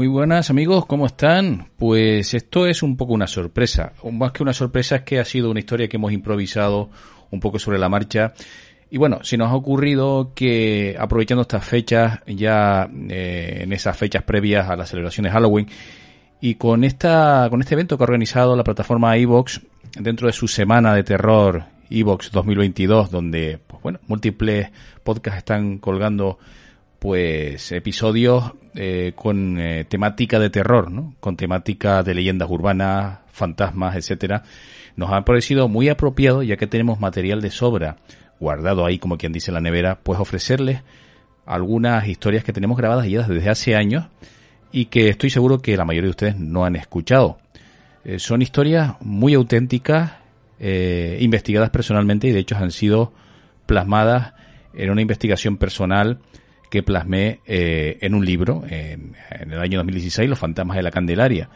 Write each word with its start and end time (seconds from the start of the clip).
Muy 0.00 0.08
buenas 0.08 0.48
amigos, 0.48 0.86
¿cómo 0.86 1.04
están? 1.04 1.68
Pues 1.76 2.32
esto 2.32 2.66
es 2.66 2.82
un 2.82 2.96
poco 2.96 3.12
una 3.12 3.26
sorpresa. 3.26 3.92
Más 4.10 4.32
que 4.32 4.42
una 4.42 4.54
sorpresa 4.54 4.96
es 4.96 5.02
que 5.02 5.18
ha 5.18 5.26
sido 5.26 5.50
una 5.50 5.60
historia 5.60 5.88
que 5.88 5.98
hemos 5.98 6.10
improvisado 6.10 6.88
un 7.30 7.38
poco 7.38 7.58
sobre 7.58 7.78
la 7.78 7.90
marcha. 7.90 8.32
Y 8.90 8.96
bueno, 8.96 9.18
si 9.22 9.36
nos 9.36 9.50
ha 9.50 9.54
ocurrido 9.54 10.32
que 10.34 10.96
aprovechando 10.98 11.42
estas 11.42 11.66
fechas, 11.66 12.20
ya 12.26 12.88
eh, 13.10 13.58
en 13.60 13.74
esas 13.74 13.94
fechas 13.94 14.22
previas 14.22 14.70
a 14.70 14.76
la 14.76 14.86
celebración 14.86 15.24
de 15.24 15.32
Halloween, 15.32 15.66
y 16.40 16.54
con 16.54 16.82
esta, 16.82 17.48
con 17.50 17.60
este 17.60 17.74
evento 17.74 17.98
que 17.98 18.04
ha 18.04 18.06
organizado 18.06 18.56
la 18.56 18.64
plataforma 18.64 19.18
Evox 19.18 19.60
dentro 20.00 20.28
de 20.28 20.32
su 20.32 20.48
semana 20.48 20.94
de 20.94 21.04
terror 21.04 21.64
Evox 21.90 22.32
2022, 22.32 23.10
donde 23.10 23.58
pues 23.66 23.82
bueno, 23.82 24.00
múltiples 24.06 24.70
podcasts 25.04 25.40
están 25.40 25.76
colgando 25.76 26.38
pues 27.00 27.72
episodios 27.72 28.52
eh, 28.74 29.14
con 29.16 29.58
eh, 29.58 29.84
temática 29.88 30.38
de 30.38 30.50
terror, 30.50 30.92
¿no? 30.92 31.14
Con 31.18 31.36
temática 31.36 32.02
de 32.02 32.14
leyendas 32.14 32.48
urbanas, 32.48 33.20
fantasmas, 33.32 33.96
etcétera. 33.96 34.44
Nos 34.96 35.10
ha 35.10 35.24
parecido 35.24 35.66
muy 35.66 35.88
apropiado, 35.88 36.42
ya 36.42 36.58
que 36.58 36.66
tenemos 36.66 37.00
material 37.00 37.40
de 37.40 37.50
sobra 37.50 37.96
guardado 38.38 38.84
ahí, 38.84 38.98
como 38.98 39.16
quien 39.16 39.32
dice 39.32 39.50
la 39.50 39.62
nevera, 39.62 40.00
pues 40.02 40.20
ofrecerles 40.20 40.82
algunas 41.46 42.06
historias 42.06 42.44
que 42.44 42.52
tenemos 42.52 42.76
grabadas 42.76 43.08
ya 43.08 43.22
desde 43.22 43.48
hace 43.48 43.74
años 43.74 44.06
y 44.70 44.84
que 44.86 45.08
estoy 45.08 45.30
seguro 45.30 45.60
que 45.62 45.76
la 45.78 45.86
mayoría 45.86 46.08
de 46.08 46.10
ustedes 46.10 46.36
no 46.36 46.66
han 46.66 46.76
escuchado. 46.76 47.38
Eh, 48.04 48.18
son 48.18 48.42
historias 48.42 48.92
muy 49.00 49.34
auténticas, 49.34 50.12
investigadas 50.62 51.70
personalmente 51.70 52.28
y 52.28 52.32
de 52.32 52.40
hecho 52.40 52.54
han 52.54 52.70
sido 52.70 53.14
plasmadas 53.64 54.34
en 54.74 54.90
una 54.90 55.00
investigación 55.00 55.56
personal 55.56 56.18
que 56.70 56.82
plasmé 56.82 57.40
eh, 57.46 57.98
en 58.00 58.14
un 58.14 58.24
libro 58.24 58.62
en, 58.68 59.14
el 59.30 59.58
año 59.58 59.78
2016, 59.78 60.30
Los 60.30 60.38
fantasmas 60.38 60.76
de 60.76 60.82
la 60.82 60.90
Candelaria. 60.90 61.50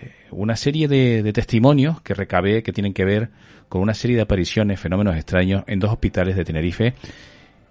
Eh, 0.00 0.10
una 0.30 0.56
serie 0.56 0.88
de, 0.88 1.32
testimonios 1.32 2.00
que 2.00 2.14
recabé 2.14 2.62
que 2.62 2.72
tienen 2.72 2.94
que 2.94 3.04
ver 3.04 3.30
con 3.68 3.82
una 3.82 3.94
serie 3.94 4.16
de 4.16 4.22
apariciones, 4.22 4.80
fenómenos 4.80 5.14
extraños 5.16 5.64
en 5.66 5.78
dos 5.78 5.92
hospitales 5.92 6.34
de 6.34 6.44
Tenerife. 6.44 6.94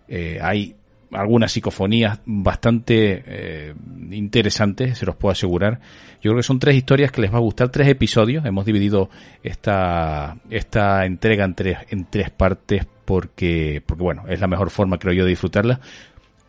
Eh, 0.08 0.40
hay 0.42 0.76
algunas 1.12 1.52
psicofonías 1.52 2.20
bastante 2.26 3.74
interesantes, 4.10 4.98
se 4.98 5.06
los 5.06 5.16
puedo 5.16 5.32
asegurar. 5.32 5.80
Yo 6.22 6.32
creo 6.32 6.38
que 6.38 6.44
son 6.44 6.58
tres 6.58 6.76
historias 6.76 7.12
que 7.12 7.22
les 7.22 7.32
va 7.32 7.38
a 7.38 7.42
gustar, 7.42 7.70
tres 7.70 7.88
episodios. 7.88 8.44
Hemos 8.46 8.66
dividido 8.66 9.12
esta, 9.44 10.38
esta 10.50 11.06
entrega 11.06 11.46
en 11.46 11.54
tres, 11.54 11.78
en 11.90 12.06
tres 12.10 12.32
partes 12.32 12.88
porque, 13.06 13.84
porque, 13.86 14.04
bueno, 14.04 14.24
es 14.28 14.40
la 14.40 14.48
mejor 14.48 14.72
forma, 14.72 14.98
creo 14.98 15.14
yo, 15.14 15.24
de 15.24 15.30
disfrutarla. 15.30 15.80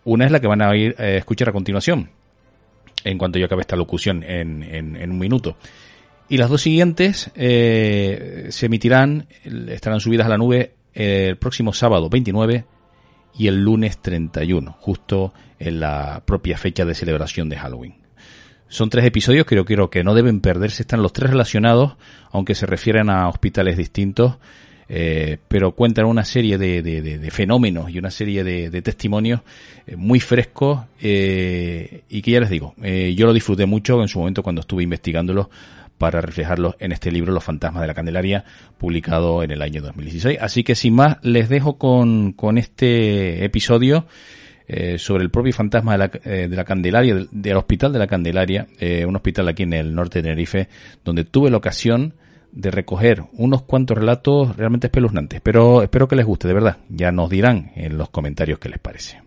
Una 0.04 0.26
es 0.26 0.32
la 0.32 0.40
que 0.40 0.46
van 0.46 0.62
a 0.62 0.74
ir 0.76 0.94
eh, 0.98 1.16
escuchar 1.18 1.48
a 1.48 1.52
continuación, 1.52 2.10
en 3.04 3.18
cuanto 3.18 3.38
yo 3.38 3.46
acabe 3.46 3.62
esta 3.62 3.76
locución 3.76 4.22
en, 4.22 4.62
en, 4.62 5.10
un 5.10 5.18
minuto. 5.18 5.56
Y 6.28 6.36
las 6.36 6.48
dos 6.48 6.62
siguientes 6.62 7.30
eh, 7.34 8.46
se 8.50 8.66
emitirán, 8.66 9.26
estarán 9.68 10.00
subidas 10.00 10.26
a 10.26 10.30
la 10.30 10.38
nube 10.38 10.74
el 10.94 11.36
próximo 11.36 11.72
sábado 11.72 12.08
29 12.08 12.64
y 13.36 13.48
el 13.48 13.62
lunes 13.62 13.98
31, 13.98 14.76
justo 14.78 15.34
en 15.58 15.80
la 15.80 16.22
propia 16.24 16.56
fecha 16.56 16.84
de 16.84 16.94
celebración 16.94 17.48
de 17.48 17.56
Halloween. 17.56 17.94
Son 18.68 18.90
tres 18.90 19.04
episodios 19.04 19.46
que 19.46 19.56
yo 19.56 19.64
creo 19.64 19.90
que 19.90 20.02
no 20.02 20.14
deben 20.14 20.40
perderse, 20.40 20.82
están 20.82 21.02
los 21.02 21.12
tres 21.12 21.30
relacionados, 21.30 21.96
aunque 22.30 22.54
se 22.54 22.66
refieran 22.66 23.10
a 23.10 23.28
hospitales 23.28 23.76
distintos 23.76 24.36
eh, 24.88 25.38
pero 25.48 25.72
cuentan 25.72 26.06
una 26.06 26.24
serie 26.24 26.58
de, 26.58 27.28
fenómenos 27.30 27.90
y 27.90 27.98
una 27.98 28.10
serie 28.10 28.44
de, 28.44 28.82
testimonios 28.82 29.40
eh, 29.86 29.96
muy 29.96 30.20
frescos 30.20 30.82
eh, 31.00 32.02
y 32.08 32.22
que 32.22 32.32
ya 32.32 32.40
les 32.40 32.50
digo, 32.50 32.74
yo 32.76 33.26
lo 33.26 33.32
disfruté 33.32 33.66
mucho 33.66 34.00
en 34.02 34.08
su 34.08 34.18
momento 34.18 34.42
cuando 34.42 34.60
estuve 34.60 34.82
investigándolos 34.82 35.48
para 35.98 36.20
reflejarlos 36.20 36.74
en 36.80 36.92
este 36.92 37.10
libro 37.10 37.32
Los 37.32 37.44
fantasmas 37.44 37.80
de 37.82 37.86
la 37.86 37.94
Candelaria, 37.94 38.44
publicado 38.78 39.42
en 39.42 39.52
el 39.52 39.62
año 39.62 39.80
2016. 39.80 40.38
Así 40.40 40.64
que 40.64 40.74
sin 40.74 40.94
más, 40.94 41.18
les 41.22 41.48
dejo 41.48 41.78
con, 41.78 42.32
con 42.32 42.58
este 42.58 43.44
episodio 43.44 44.06
sobre 44.96 45.22
el 45.22 45.30
propio 45.30 45.52
fantasma 45.52 45.92
de 45.92 45.98
la, 45.98 46.08
de 46.08 46.56
la 46.56 46.64
Candelaria, 46.64 47.14
del, 47.14 47.28
del, 47.30 47.56
Hospital 47.56 47.92
de 47.92 47.98
la 47.98 48.06
Candelaria, 48.06 48.66
un 49.06 49.14
hospital 49.14 49.48
aquí 49.48 49.62
en 49.62 49.74
el 49.74 49.94
norte 49.94 50.18
de 50.18 50.24
Tenerife, 50.24 50.68
donde 51.04 51.24
tuve 51.24 51.50
la 51.50 51.58
ocasión 51.58 52.14
de 52.54 52.70
recoger 52.70 53.24
unos 53.32 53.62
cuantos 53.62 53.98
relatos 53.98 54.56
realmente 54.56 54.86
espeluznantes, 54.86 55.40
pero 55.40 55.82
espero 55.82 56.08
que 56.08 56.16
les 56.16 56.24
guste, 56.24 56.48
de 56.48 56.54
verdad. 56.54 56.76
Ya 56.88 57.12
nos 57.12 57.28
dirán 57.28 57.72
en 57.74 57.98
los 57.98 58.10
comentarios 58.10 58.58
qué 58.58 58.68
les 58.68 58.78
parece. 58.78 59.22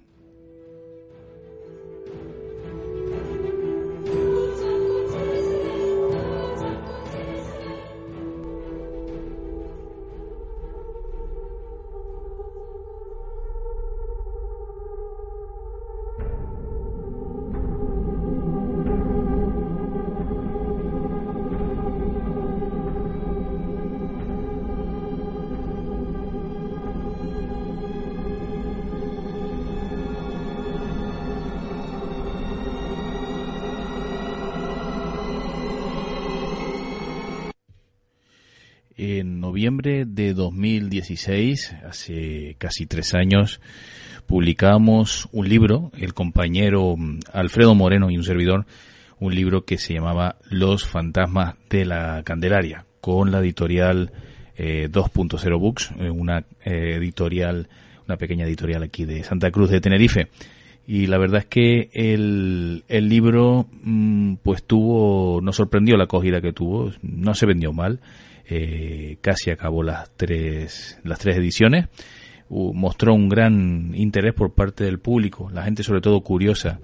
En 39.00 39.40
noviembre 39.40 40.06
de 40.06 40.34
2016, 40.34 41.75
hace 41.88 42.56
casi 42.58 42.88
tres 42.88 43.13
años, 43.13 43.62
publicamos 44.25 45.30
un 45.31 45.47
libro, 45.47 45.91
el 45.96 46.16
compañero 46.16 46.97
mm, 46.97 47.19
Alfredo 47.31 47.75
Moreno 47.75 48.09
y 48.09 48.18
un 48.18 48.24
servidor, 48.24 48.66
un 49.19 49.35
libro 49.35 49.66
que 49.66 49.78
se 49.78 49.94
llamaba 49.94 50.38
Los 50.50 50.88
fantasmas 50.88 51.53
de 51.69 51.85
la 51.85 52.24
Candelaria, 52.24 52.85
con 53.00 53.30
la 53.30 53.38
editorial 53.38 54.12
2.0 54.58 55.46
eh, 55.46 55.53
Books, 55.53 55.91
eh, 56.00 56.09
una 56.09 56.40
eh, 56.66 56.96
editorial, 56.96 57.69
una 58.08 58.18
pequeña 58.18 58.47
editorial 58.47 58.81
aquí 58.81 59.06
de 59.06 59.24
Santa 59.24 59.52
Cruz 59.52 59.69
de 59.69 59.79
Tenerife. 59.79 60.29
Y 60.88 61.06
la 61.06 61.19
verdad 61.19 61.41
es 61.41 61.46
que 61.46 61.91
el, 61.94 62.84
el 62.88 63.09
libro, 63.09 63.68
mm, 63.84 64.38
pues 64.41 64.64
tuvo, 64.64 65.40
nos 65.40 65.56
sorprendió 65.56 65.97
la 65.97 66.06
acogida 66.06 66.41
que 66.41 66.52
tuvo, 66.52 66.91
no 67.03 67.35
se 67.35 67.46
vendió 67.46 67.72
mal 67.74 68.00
eh, 68.50 69.18
casi 69.19 69.52
acabó 69.52 69.84
las 69.84 70.09
tres, 70.16 71.00
las 71.03 71.19
tres 71.19 71.38
ediciones. 71.38 71.88
mostró 72.50 73.13
un 73.13 73.28
gran 73.28 73.91
interés 73.94 74.34
por 74.34 74.53
parte 74.53 74.85
del 74.85 74.99
público, 74.99 75.49
la 75.52 75.64
gente 75.64 75.84
sobre 75.84 75.99
todo 75.99 76.22
curiosa 76.22 76.79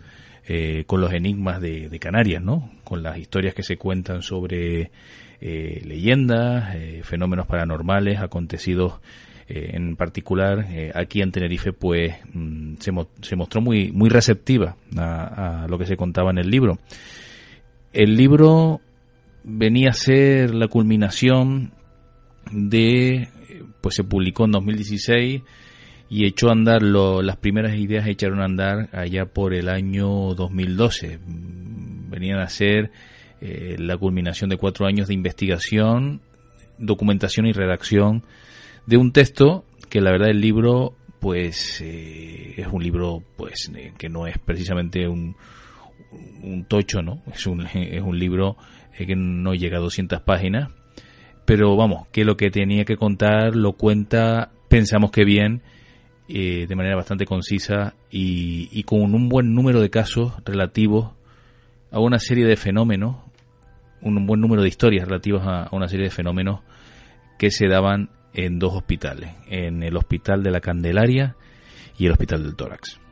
eh, 0.46 0.84
con 0.86 1.00
los 1.00 1.14
enigmas 1.14 1.62
de, 1.62 1.98
Canarias, 2.00 2.44
¿no? 2.44 2.70
Con 2.84 3.02
las 3.02 3.18
historias 3.18 3.54
que 3.54 3.64
se 3.64 3.78
cuentan 3.78 4.22
sobre 4.24 4.92
eh, 5.40 5.82
leyendas, 5.86 6.76
fenómenos 7.04 7.48
paranormales, 7.48 8.20
acontecidos 8.20 9.00
en 9.48 9.98
particular 9.98 10.66
aquí 10.96 11.22
en 11.22 11.32
Tenerife, 11.32 11.74
pues 11.74 12.16
mm, 12.34 12.76
se, 12.80 12.92
se, 13.22 13.36
mostró 13.36 13.62
muy, 13.62 13.92
muy 13.92 14.10
receptiva 14.10 14.78
a, 14.98 15.64
a 15.64 15.68
lo 15.68 15.78
que 15.78 15.86
se 15.86 15.96
contaba 15.96 16.32
en 16.32 16.40
el 16.40 16.50
libro. 16.50 16.80
El 17.92 18.16
libro 18.16 18.82
venía 19.44 19.90
a 19.90 19.94
ser 19.94 20.54
la 20.54 20.68
culminación 20.68 21.74
de, 22.52 23.30
pues 23.82 23.96
se 23.96 24.04
publicó 24.04 24.46
en 24.46 24.52
2016 24.52 25.42
y 26.10 26.26
echó 26.26 26.50
a 26.50 26.54
andar, 26.54 26.84
lo, 26.84 27.22
las 27.22 27.38
primeras 27.38 27.76
ideas 27.76 28.08
echaron 28.08 28.42
a 28.42 28.46
andar 28.46 28.90
allá 28.94 29.26
por 29.26 29.54
el 29.54 29.70
año 29.70 30.34
2012. 30.36 31.20
Venían 31.26 32.40
a 32.40 32.50
ser 32.50 32.92
eh, 33.42 33.76
la 33.80 33.98
culminación 33.98 34.50
de 34.50 34.58
cuatro 34.58 34.86
años 34.86 35.08
de 35.08 35.14
investigación, 35.14 36.22
documentación 36.78 37.46
y 37.46 37.52
redacción 37.52 38.24
de 38.86 38.98
un 38.98 39.12
texto 39.12 39.66
que 39.90 40.02
la 40.02 40.12
verdad 40.12 40.30
el 40.30 40.42
libro 40.42 40.96
pues 41.20 41.82
eh, 41.82 42.56
es 42.58 42.68
un 42.68 42.84
libro 42.84 43.24
pues 43.38 43.72
eh, 43.76 43.94
que 43.98 44.10
no 44.10 44.28
es 44.28 44.38
precisamente 44.38 45.08
un, 45.08 45.36
un 46.44 46.66
tocho, 46.66 47.02
¿no? 47.02 47.24
Es 47.34 47.48
un, 47.48 47.66
es 47.74 48.02
un 48.02 48.20
libro 48.20 48.58
que 48.98 49.16
no 49.16 49.54
llega 49.54 49.78
a 49.78 49.82
200 49.82 50.22
páginas, 50.22 50.72
pero 51.46 51.76
vamos, 51.76 52.08
que 52.12 52.24
lo 52.24 52.38
que 52.38 52.52
tenía 52.52 52.86
que 52.86 52.96
contar 52.96 53.56
lo 53.56 53.74
cuenta, 53.74 54.52
pensamos 54.70 55.12
que 55.12 55.26
bien, 55.26 55.62
eh, 56.30 56.66
de 56.68 56.76
manera 56.76 56.96
bastante 56.96 57.26
concisa 57.26 57.96
y, 58.10 58.82
con 58.84 59.14
un 59.14 59.28
buen 59.28 59.54
número 59.54 59.82
de 59.82 59.90
casos 59.90 60.34
relativos 60.46 61.12
a 61.92 62.00
una 62.00 62.20
serie 62.20 62.46
de 62.46 62.56
fenómenos, 62.56 63.18
un 64.02 64.26
buen 64.26 64.40
número 64.40 64.62
de 64.62 64.70
historias 64.70 65.08
relativas 65.08 65.44
a 65.46 65.76
una 65.76 65.88
serie 65.88 66.06
de 66.06 66.12
fenómenos 66.12 66.62
que 67.38 67.52
se 67.52 67.68
daban 67.68 68.10
en 68.34 68.58
dos 68.60 68.74
hospitales, 68.74 69.32
en 69.48 69.84
el 69.84 69.96
Hospital 69.96 70.44
de 70.44 70.52
la 70.52 70.62
Candelaria 70.62 71.36
y 71.98 72.06
el 72.06 72.14
Hospital 72.14 72.44
del 72.44 72.56
Tórax. 72.56 73.03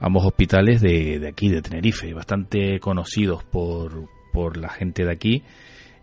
Ambos 0.00 0.24
hospitales 0.24 0.80
de, 0.80 1.18
de 1.18 1.28
aquí, 1.28 1.48
de 1.48 1.62
Tenerife, 1.62 2.12
bastante 2.14 2.80
conocidos 2.80 3.44
por, 3.44 4.08
por 4.32 4.56
la 4.56 4.70
gente 4.70 5.04
de 5.04 5.12
aquí. 5.12 5.42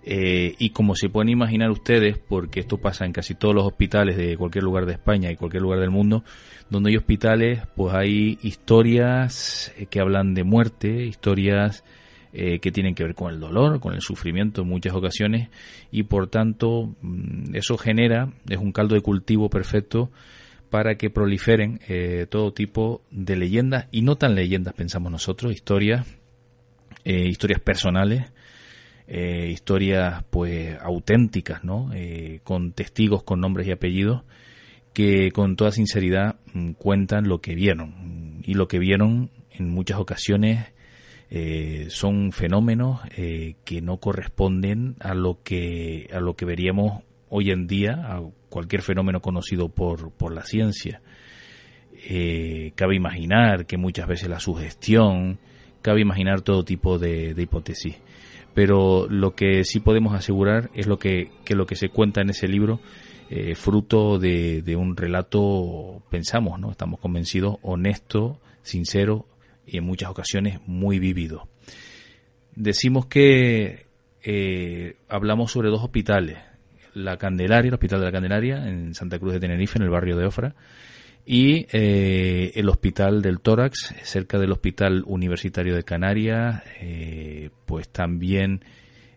Eh, 0.10 0.56
y 0.58 0.70
como 0.70 0.96
se 0.96 1.10
pueden 1.10 1.28
imaginar 1.28 1.70
ustedes, 1.70 2.18
porque 2.18 2.62
esto 2.62 2.78
pasa 2.78 3.06
en 3.06 3.12
casi 3.12 3.36
todos 3.36 3.54
los 3.54 3.66
hospitales 3.66 4.16
de 4.16 4.38
cualquier 4.38 4.64
lugar 4.64 4.86
de 4.86 4.94
España 4.94 5.30
y 5.30 5.36
cualquier 5.36 5.64
lugar 5.64 5.82
del 5.82 5.90
mundo, 5.90 6.24
donde 6.70 6.92
hay 6.92 6.96
hospitales, 6.96 7.64
pues 7.76 7.94
hay 7.94 8.38
historias 8.42 9.74
eh, 9.78 9.88
que 9.88 10.00
hablan 10.00 10.34
de 10.34 10.46
muerte, 10.46 11.06
historias 11.06 11.84
eh, 12.32 12.60
que 12.60 12.72
tienen 12.72 12.96
que 12.96 13.04
ver 13.04 13.16
con 13.16 13.34
el 13.34 13.42
dolor, 13.42 13.82
con 13.82 13.96
el 13.96 14.02
sufrimiento 14.02 14.62
en 14.62 14.70
muchas 14.70 14.94
ocasiones, 14.94 15.50
y 15.92 16.04
por 16.04 16.28
tanto 16.28 16.96
mm, 17.02 17.56
eso 17.56 17.78
genera, 17.78 18.32
es 18.48 18.60
un 18.60 18.72
caldo 18.72 18.96
de 18.96 19.02
cultivo 19.02 19.50
perfecto 19.50 20.10
para 20.70 20.96
que 20.96 21.10
proliferen 21.10 21.80
todo 22.30 22.54
tipo 22.54 23.02
de 23.12 23.36
leyendas, 23.36 23.88
y 23.92 24.02
no 24.02 24.16
tan 24.16 24.36
leyendas 24.36 24.74
pensamos 24.74 25.12
nosotros, 25.12 25.54
historias, 25.54 26.06
historias 27.04 27.60
personales, 27.60 28.32
eh, 29.10 29.52
historias 29.54 30.26
pues 30.30 30.78
auténticas, 30.82 31.64
¿no? 31.64 31.92
Eh, 31.94 32.42
con 32.44 32.74
testigos 32.74 33.24
con 33.24 33.40
nombres 33.40 33.66
y 33.66 33.72
apellidos 33.72 34.24
que 34.92 35.32
con 35.32 35.56
toda 35.56 35.72
sinceridad 35.72 36.36
mm, 36.54 36.72
cuentan 36.72 37.30
lo 37.30 37.40
que 37.40 37.56
vieron 37.56 38.42
y 38.44 38.56
lo 38.56 38.68
que 38.68 38.80
vieron 38.80 39.32
en 39.52 39.70
muchas 39.70 40.00
ocasiones 40.00 40.74
eh, 41.30 41.86
son 41.90 42.34
fenómenos 42.34 43.00
que 43.16 43.82
no 43.82 43.98
corresponden 43.98 44.98
a 45.00 45.14
lo 45.14 45.42
que 45.42 46.10
a 46.14 46.20
lo 46.20 46.36
que 46.36 46.46
veríamos 46.46 47.04
hoy 47.30 47.52
en 47.52 47.68
día 47.68 48.22
cualquier 48.50 48.82
fenómeno 48.82 49.22
conocido 49.22 49.70
por, 49.70 50.12
por 50.12 50.34
la 50.34 50.44
ciencia 50.44 51.02
cabe 52.76 52.96
imaginar 52.96 53.66
que 53.66 53.76
muchas 53.76 54.08
veces 54.08 54.30
la 54.30 54.40
sugestión 54.40 55.40
cabe 55.82 56.02
imaginar 56.02 56.42
todo 56.42 56.64
tipo 56.64 57.00
de 57.00 57.34
hipótesis 57.36 57.98
pero 58.58 59.06
lo 59.08 59.36
que 59.36 59.64
sí 59.66 59.80
podemos 59.82 60.16
asegurar 60.16 60.72
es 60.74 60.88
lo 60.88 60.98
que, 60.98 61.30
lo 61.48 61.68
que 61.68 61.76
se 61.76 61.90
cuenta 61.90 62.22
en 62.22 62.32
ese 62.32 62.48
libro, 62.48 62.80
eh, 63.30 63.54
fruto 63.54 64.18
de, 64.18 64.76
un 64.76 64.98
relato, 64.98 66.02
pensamos, 66.10 66.60
¿no? 66.60 66.72
Estamos 66.72 67.00
convencidos, 67.00 67.58
honesto, 67.62 68.40
sincero 68.64 69.28
y 69.68 69.78
en 69.78 69.84
muchas 69.84 70.10
ocasiones 70.10 70.60
muy 70.66 70.98
vivido. 70.98 71.48
Decimos 72.56 73.06
que 73.06 73.86
eh, 74.24 74.96
hablamos 75.08 75.52
sobre 75.52 75.70
dos 75.70 75.84
hospitales, 75.84 76.40
la 76.98 77.18
Candelaria, 77.18 77.70
el 77.70 77.74
Hospital 77.74 78.00
de 78.00 78.06
la 78.06 78.12
Candelaria, 78.12 78.68
en 78.68 78.94
Santa 78.94 79.20
Cruz 79.20 79.34
de 79.34 79.40
Tenerife, 79.40 79.78
en 79.78 79.84
el 79.84 79.90
barrio 79.90 80.18
de 80.18 80.26
Ofra, 80.26 80.56
y 81.26 81.68
eh, 81.72 82.52
el 82.56 82.70
Hospital 82.70 83.22
del 83.22 83.40
Tórax, 83.42 83.94
cerca 84.04 84.40
del 84.40 84.52
Hospital 84.52 85.04
Universitario 85.06 85.76
de 85.76 85.84
Canarias, 85.84 86.64
eh, 86.80 87.50
pues 87.66 87.90
también 87.90 88.64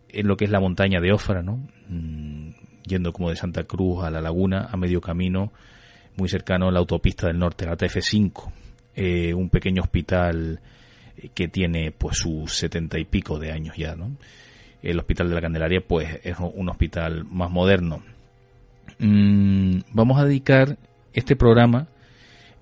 en 0.08 0.26
lo 0.26 0.36
que 0.36 0.44
es 0.44 0.50
la 0.50 0.60
montaña 0.60 1.00
de 1.00 1.12
Ofra, 1.12 1.42
¿no? 1.42 1.68
Mm, 1.88 2.50
yendo 2.86 3.12
como 3.12 3.30
de 3.30 3.36
Santa 3.36 3.64
Cruz 3.64 4.04
a 4.04 4.10
la 4.10 4.20
laguna, 4.20 4.68
a 4.70 4.76
medio 4.76 5.00
camino, 5.00 5.52
muy 6.16 6.28
cercano 6.28 6.68
a 6.68 6.72
la 6.72 6.80
autopista 6.80 7.28
del 7.28 7.38
norte, 7.38 7.64
la 7.64 7.76
TF5, 7.76 8.52
eh, 8.96 9.32
un 9.32 9.48
pequeño 9.48 9.82
hospital 9.82 10.60
que 11.34 11.48
tiene 11.48 11.92
pues 11.92 12.18
sus 12.18 12.52
setenta 12.54 12.98
y 12.98 13.04
pico 13.04 13.38
de 13.38 13.52
años 13.52 13.76
ya, 13.76 13.94
¿no? 13.94 14.16
El 14.82 14.98
Hospital 14.98 15.28
de 15.28 15.34
la 15.34 15.40
Candelaria 15.40 15.80
pues 15.86 16.20
es 16.24 16.36
un 16.38 16.68
hospital 16.68 17.24
más 17.24 17.50
moderno. 17.50 18.02
Mm, 18.98 19.80
vamos 19.92 20.20
a 20.20 20.24
dedicar 20.24 20.76
este 21.12 21.36
programa 21.36 21.88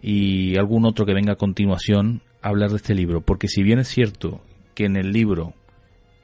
y 0.00 0.56
algún 0.56 0.84
otro 0.84 1.04
que 1.06 1.14
venga 1.14 1.32
a 1.32 1.36
continuación 1.36 2.22
a 2.42 2.48
hablar 2.48 2.70
de 2.70 2.76
este 2.76 2.94
libro, 2.94 3.20
porque 3.20 3.48
si 3.48 3.62
bien 3.62 3.78
es 3.78 3.88
cierto 3.88 4.40
que 4.74 4.84
en 4.84 4.96
el 4.96 5.12
libro 5.12 5.54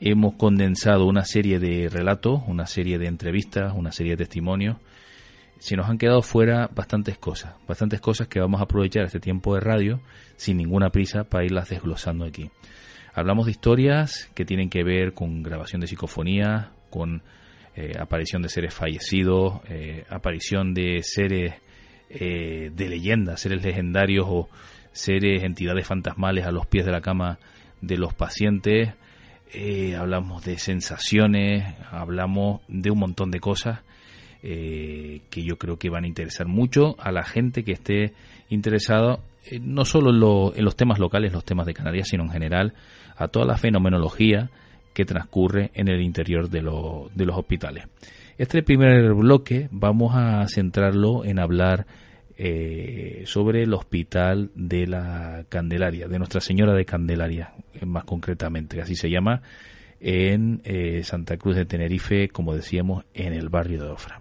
hemos 0.00 0.34
condensado 0.34 1.06
una 1.06 1.24
serie 1.24 1.58
de 1.58 1.88
relatos, 1.88 2.42
una 2.46 2.66
serie 2.66 2.98
de 2.98 3.06
entrevistas, 3.06 3.72
una 3.74 3.90
serie 3.90 4.12
de 4.12 4.24
testimonios, 4.24 4.76
se 5.58 5.76
nos 5.76 5.88
han 5.88 5.98
quedado 5.98 6.20
fuera 6.22 6.68
bastantes 6.74 7.16
cosas, 7.16 7.54
bastantes 7.66 8.00
cosas 8.00 8.28
que 8.28 8.40
vamos 8.40 8.60
a 8.60 8.64
aprovechar 8.64 9.04
este 9.04 9.20
tiempo 9.20 9.54
de 9.54 9.60
radio 9.60 10.00
sin 10.36 10.58
ninguna 10.58 10.90
prisa 10.90 11.24
para 11.24 11.44
irlas 11.44 11.70
desglosando 11.70 12.24
aquí. 12.24 12.50
Hablamos 13.16 13.46
de 13.46 13.52
historias 13.52 14.28
que 14.34 14.44
tienen 14.44 14.68
que 14.68 14.82
ver 14.82 15.14
con 15.14 15.44
grabación 15.44 15.80
de 15.80 15.86
psicofonía, 15.86 16.72
con 16.90 17.22
eh, 17.76 17.94
aparición 17.96 18.42
de 18.42 18.48
seres 18.48 18.74
fallecidos, 18.74 19.60
eh, 19.68 20.04
aparición 20.10 20.74
de 20.74 21.00
seres 21.04 21.54
eh, 22.10 22.72
de 22.74 22.88
leyendas, 22.88 23.40
seres 23.40 23.62
legendarios 23.64 24.26
o 24.28 24.48
seres, 24.90 25.44
entidades 25.44 25.86
fantasmales 25.86 26.44
a 26.44 26.50
los 26.50 26.66
pies 26.66 26.86
de 26.86 26.90
la 26.90 27.02
cama 27.02 27.38
de 27.80 27.98
los 27.98 28.14
pacientes. 28.14 28.94
Hablamos 29.96 30.44
de 30.44 30.58
sensaciones, 30.58 31.64
hablamos 31.92 32.62
de 32.66 32.90
un 32.90 32.98
montón 32.98 33.30
de 33.30 33.38
cosas 33.38 33.82
que 34.42 35.20
yo 35.30 35.56
creo 35.58 35.78
que 35.78 35.90
van 35.90 36.02
a 36.02 36.08
interesar 36.08 36.48
mucho 36.48 36.96
a 36.98 37.12
la 37.12 37.22
gente 37.22 37.62
que 37.62 37.70
esté 37.70 38.14
interesada 39.44 39.74
no 39.74 39.84
solo 39.84 40.54
en, 40.54 40.64
los 40.64 40.76
temas 40.76 40.98
locales, 40.98 41.32
los 41.32 41.44
temas 41.44 41.66
de 41.66 41.74
Canarias, 41.74 42.08
sino 42.08 42.24
en 42.24 42.30
general 42.30 42.74
a 43.16 43.28
toda 43.28 43.46
la 43.46 43.56
fenomenología 43.56 44.50
que 44.92 45.04
transcurre 45.04 45.70
en 45.74 45.88
el 45.88 46.00
interior 46.00 46.48
de, 46.48 46.60
de 46.60 47.26
los 47.26 47.36
hospitales. 47.36 47.84
Este 48.38 48.62
primer 48.62 49.14
bloque 49.14 49.68
vamos 49.70 50.14
a 50.16 50.46
centrarlo 50.48 51.24
en 51.24 51.38
hablar 51.38 51.86
eh, 52.36 53.22
sobre 53.26 53.62
el 53.62 53.72
hospital 53.74 54.50
de 54.56 54.88
la 54.88 55.44
Candelaria, 55.48 56.08
de 56.08 56.18
Nuestra 56.18 56.40
Señora 56.40 56.74
de 56.74 56.84
Candelaria, 56.84 57.52
eh, 57.72 57.86
más 57.86 58.02
concretamente, 58.02 58.80
así 58.80 58.96
se 58.96 59.08
llama, 59.08 59.40
en 60.00 60.60
eh, 60.64 61.04
Santa 61.04 61.36
Cruz 61.36 61.54
de 61.54 61.64
Tenerife, 61.64 62.28
como 62.30 62.54
decíamos, 62.54 63.04
en 63.14 63.34
el 63.34 63.50
barrio 63.50 63.84
de 63.84 63.90
Ofra. 63.90 64.20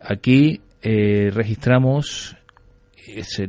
Aquí 0.00 0.60
registramos, 0.82 2.36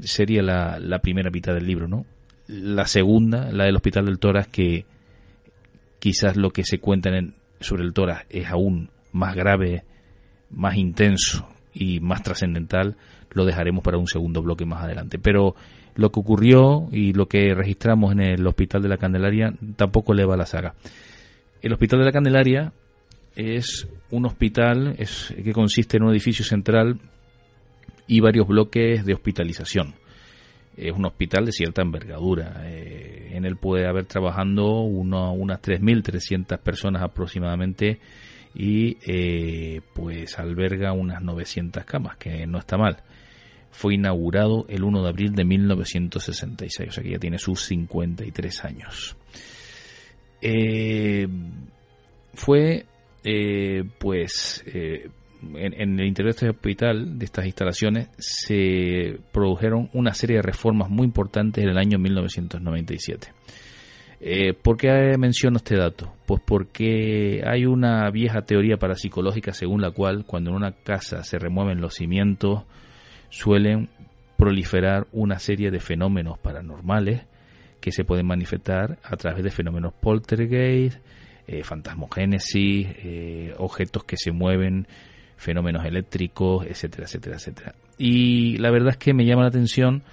sería 0.02 0.42
la, 0.42 1.00
primera 1.00 1.30
mitad 1.30 1.54
del 1.54 1.66
libro, 1.66 1.88
¿no? 1.88 2.06
La 2.48 2.86
segunda, 2.86 3.52
la 3.52 3.66
del 3.66 3.76
Hospital 3.76 4.06
del 4.06 4.20
Toras, 4.20 4.48
que 4.48 4.86
quizás 6.00 6.38
lo 6.38 6.52
que 6.52 6.64
se 6.64 6.80
cuenta 6.80 7.10
sobre 7.60 7.84
el 7.84 7.94
Toras 7.94 8.26
es 8.30 8.48
aún 8.48 8.90
más 9.12 9.36
grave, 9.36 9.84
más 10.52 10.76
intenso 10.76 11.48
y 11.74 12.00
más 12.00 12.22
trascendental, 12.22 12.96
lo 13.32 13.46
dejaremos 13.46 13.84
para 13.84 13.98
un 13.98 14.08
segundo 14.08 14.42
bloque 14.42 14.66
más 14.66 14.84
adelante. 14.84 15.18
Pero 15.20 15.56
lo 15.96 16.12
que 16.12 16.20
ocurrió 16.20 16.88
y 16.92 17.14
lo 17.14 17.28
que 17.28 17.54
registramos 17.56 18.12
en 18.12 18.22
el 18.22 18.46
Hospital 18.46 18.82
de 18.82 18.90
la 18.90 18.98
Candelaria 18.98 19.54
tampoco 19.76 20.14
eleva 20.14 20.38
la 20.38 20.46
saga. 20.46 20.76
El 21.62 21.74
Hospital 21.74 22.00
de 22.00 22.06
la 22.06 22.12
Candelaria 22.12 22.74
es 23.36 23.88
un 24.12 24.26
hospital 24.26 24.96
es, 24.98 25.34
que 25.44 25.52
consiste 25.52 25.98
en 25.98 26.04
un 26.04 26.12
edificio 26.12 26.46
central 26.46 27.00
y 28.08 28.20
varios 28.20 28.48
bloques 28.48 29.06
de 29.06 29.14
hospitalización. 29.14 29.96
Es 30.78 30.92
un 30.92 31.06
hospital 31.06 31.46
de 31.46 31.52
cierta 31.52 31.82
envergadura. 31.82 32.62
Eh, 32.66 33.32
en 33.34 33.46
él 33.46 33.56
puede 33.56 33.88
haber 33.88 34.06
trabajando 34.06 34.82
uno, 34.82 35.34
unas 35.34 35.62
3.300 35.62 36.60
personas 36.60 37.02
aproximadamente 37.02 38.00
y 38.54 38.98
eh, 39.06 39.82
pues 39.94 40.38
alberga 40.40 40.94
unas 40.94 41.22
900 41.22 41.84
camas, 41.86 42.18
que 42.18 42.46
no 42.48 42.60
está 42.60 42.78
mal 42.78 42.98
fue 43.76 43.96
inaugurado 43.96 44.66
el 44.70 44.86
1 44.86 45.04
de 45.04 45.10
abril 45.10 45.36
de 45.36 45.44
1966, 45.44 46.90
o 46.90 46.92
sea 46.94 47.04
que 47.04 47.12
ya 47.12 47.20
tiene 47.20 47.38
sus 47.38 47.62
53 47.64 48.64
años. 48.64 49.18
Eh, 50.42 51.28
fue, 52.34 52.86
pues, 54.00 54.64
en, 55.56 56.00
el 56.00 56.06
interior 56.06 56.34
de 56.34 56.38
este 56.38 56.50
hospital, 56.50 57.20
de 57.20 57.26
estas 57.26 57.46
instalaciones, 57.46 58.10
se 58.18 59.20
produjeron 59.32 59.90
una 59.94 60.14
serie 60.14 60.38
de 60.38 60.42
reformas 60.42 60.90
muy 60.90 61.06
importantes 61.06 61.64
en 61.64 61.70
el 61.70 61.78
año 61.78 62.00
1997. 62.00 63.34
¿Por 64.64 64.78
qué 64.78 65.16
menciono 65.20 65.58
este 65.58 65.76
dato? 65.76 66.12
Pues 66.26 66.42
porque 66.44 67.44
hay 67.46 67.66
una 67.66 68.10
vieja 68.10 68.42
teoría 68.42 68.78
parapsicológica 68.78 69.54
según 69.54 69.82
la 69.82 69.92
cual 69.92 70.26
cuando 70.26 70.50
en 70.50 70.56
una 70.56 70.72
casa 70.72 71.24
se 71.24 71.38
remueven 71.38 71.80
los 71.80 71.96
cimientos, 71.96 72.64
suelen 73.30 73.90
proliferar 74.38 75.08
una 75.12 75.40
serie 75.40 75.72
de 75.72 75.80
fenómenos 75.80 76.38
paranormales 76.40 77.22
que 77.80 77.92
se 77.92 78.04
pueden 78.04 78.26
manifestar 78.26 78.98
a 79.04 79.16
través 79.16 79.44
de 79.44 79.52
fenómenos 79.52 79.94
poltergeist, 79.94 81.00
eh, 81.48 81.64
fantasmogénesis, 81.64 82.88
eh, 82.98 83.54
objetos 83.58 84.04
que 84.04 84.18
se 84.18 84.32
mueven, 84.32 84.88
fenómenos 85.38 85.86
eléctricos, 85.86 86.66
etcétera, 86.66 87.06
etcétera, 87.06 87.36
etcétera. 87.36 87.76
Y 87.98 88.58
la 88.58 88.72
verdad 88.72 88.92
es 88.92 88.98
que 88.98 89.14
me 89.14 89.26
llama 89.26 89.44
la 89.44 89.50
atención 89.50 90.04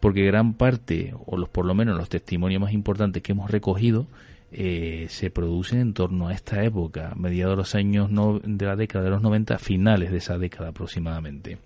porque 0.00 0.24
gran 0.24 0.54
parte, 0.54 1.14
o 1.26 1.36
los, 1.36 1.48
por 1.48 1.66
lo 1.66 1.74
menos 1.74 1.96
los 1.96 2.08
testimonios 2.08 2.60
más 2.60 2.72
importantes 2.72 3.22
que 3.22 3.32
hemos 3.32 3.50
recogido, 3.50 4.06
eh, 4.52 5.06
se 5.08 5.30
producen 5.30 5.80
en 5.80 5.94
torno 5.94 6.28
a 6.28 6.34
esta 6.34 6.64
época, 6.64 7.12
mediados 7.16 7.52
de 7.52 7.56
los 7.56 7.74
años 7.74 8.10
no, 8.10 8.40
de 8.42 8.66
la 8.66 8.76
década 8.76 9.04
de 9.04 9.10
los 9.10 9.22
90, 9.22 9.58
finales 9.58 10.10
de 10.10 10.18
esa 10.18 10.38
década 10.38 10.70
aproximadamente. 10.70 11.58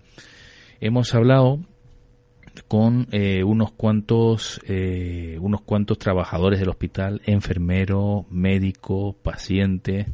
Hemos 0.79 1.15
hablado 1.15 1.61
con 2.67 3.07
eh, 3.11 3.43
unos 3.43 3.71
cuantos 3.71 4.61
eh, 4.67 5.37
unos 5.41 5.61
cuantos 5.61 5.97
trabajadores 5.97 6.59
del 6.59 6.69
hospital, 6.69 7.21
enfermeros, 7.25 8.29
médicos, 8.29 9.15
pacientes 9.15 10.07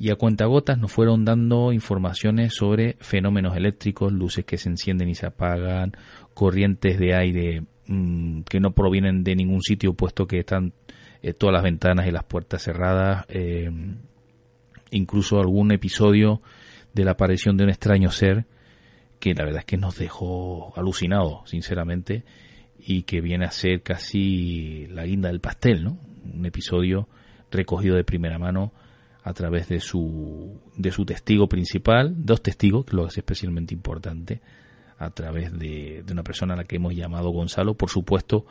y 0.00 0.08
a 0.08 0.16
cuentagotas 0.16 0.78
nos 0.78 0.90
fueron 0.90 1.26
dando 1.26 1.74
informaciones 1.74 2.54
sobre 2.54 2.96
fenómenos 3.00 3.54
eléctricos, 3.54 4.10
luces 4.10 4.46
que 4.46 4.56
se 4.56 4.70
encienden 4.70 5.10
y 5.10 5.14
se 5.14 5.26
apagan, 5.26 5.92
corrientes 6.32 6.98
de 6.98 7.14
aire 7.14 7.64
mm, 7.84 8.40
que 8.44 8.60
no 8.60 8.70
provienen 8.70 9.22
de 9.22 9.36
ningún 9.36 9.60
sitio 9.60 9.92
puesto 9.92 10.26
que 10.26 10.38
están 10.38 10.72
eh, 11.20 11.34
todas 11.34 11.52
las 11.52 11.62
ventanas 11.62 12.06
y 12.06 12.12
las 12.12 12.24
puertas 12.24 12.62
cerradas, 12.62 13.26
incluso 14.90 15.38
algún 15.38 15.70
episodio 15.70 16.40
de 16.94 17.04
la 17.04 17.10
aparición 17.10 17.58
de 17.58 17.64
un 17.64 17.70
extraño 17.70 18.10
ser 18.10 18.46
que 19.18 19.34
la 19.34 19.44
verdad 19.44 19.60
es 19.60 19.66
que 19.66 19.76
nos 19.76 19.98
dejó 19.98 20.72
alucinados, 20.78 21.50
sinceramente, 21.50 22.24
y 22.78 23.02
que 23.02 23.20
viene 23.20 23.44
a 23.44 23.50
ser 23.50 23.82
casi 23.82 24.86
la 24.86 25.04
guinda 25.04 25.28
del 25.28 25.40
pastel, 25.40 25.84
¿no? 25.84 25.98
Un 26.24 26.46
episodio 26.46 27.06
recogido 27.50 27.96
de 27.96 28.04
primera 28.04 28.38
mano 28.38 28.72
a 29.22 29.32
través 29.34 29.68
de 29.68 29.80
su, 29.80 30.60
de 30.76 30.90
su 30.90 31.04
testigo 31.04 31.48
principal, 31.48 32.14
dos 32.16 32.42
testigos, 32.42 32.84
que 32.84 32.96
lo 32.96 33.04
hace 33.04 33.20
especialmente 33.20 33.74
importante, 33.74 34.40
a 34.98 35.10
través 35.10 35.58
de, 35.58 36.02
de 36.04 36.12
una 36.12 36.22
persona 36.22 36.54
a 36.54 36.56
la 36.58 36.64
que 36.64 36.76
hemos 36.76 36.94
llamado 36.94 37.30
Gonzalo. 37.30 37.74
Por 37.74 37.88
supuesto, 37.90 38.46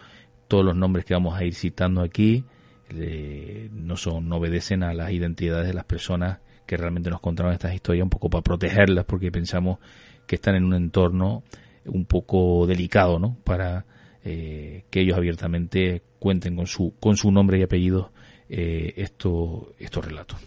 todos 0.48 0.66
los 0.66 0.76
nombres 0.76 1.06
que 1.06 1.14
vamos 1.14 1.38
a 1.38 1.44
ir 1.46 1.54
citando 1.54 2.02
aquí 2.02 2.44
eh, 2.90 3.70
no 3.72 3.96
son 3.96 4.32
obedecen 4.34 4.84
a 4.84 4.94
las 4.94 5.12
identidades 5.12 5.68
de 5.68 5.74
las 5.74 5.86
personas 5.86 6.40
que 6.66 6.76
realmente 6.76 7.10
nos 7.10 7.22
contaron 7.22 7.54
estas 7.54 7.74
historias 7.74 8.04
un 8.04 8.10
poco 8.10 8.30
para 8.30 8.42
protegerlas 8.42 9.06
porque 9.06 9.32
pensamos 9.32 9.78
que 10.26 10.36
están 10.36 10.56
en 10.56 10.64
un 10.64 10.74
entorno 10.74 11.44
un 11.86 12.06
poco 12.06 12.66
delicado, 12.68 13.20
¿no? 13.20 13.38
Para 13.44 13.86
eh, 14.24 14.86
que 14.90 15.02
ellos 15.02 15.18
abiertamente 15.18 16.02
cuenten 16.20 16.56
con 16.56 16.68
su, 16.68 16.94
con 17.00 17.16
su 17.16 17.32
nombre 17.32 17.60
y 17.60 17.64
apellido 17.64 18.12
eh, 18.50 18.94
esto, 18.98 19.74
estos 19.78 20.06
relatos. 20.06 20.40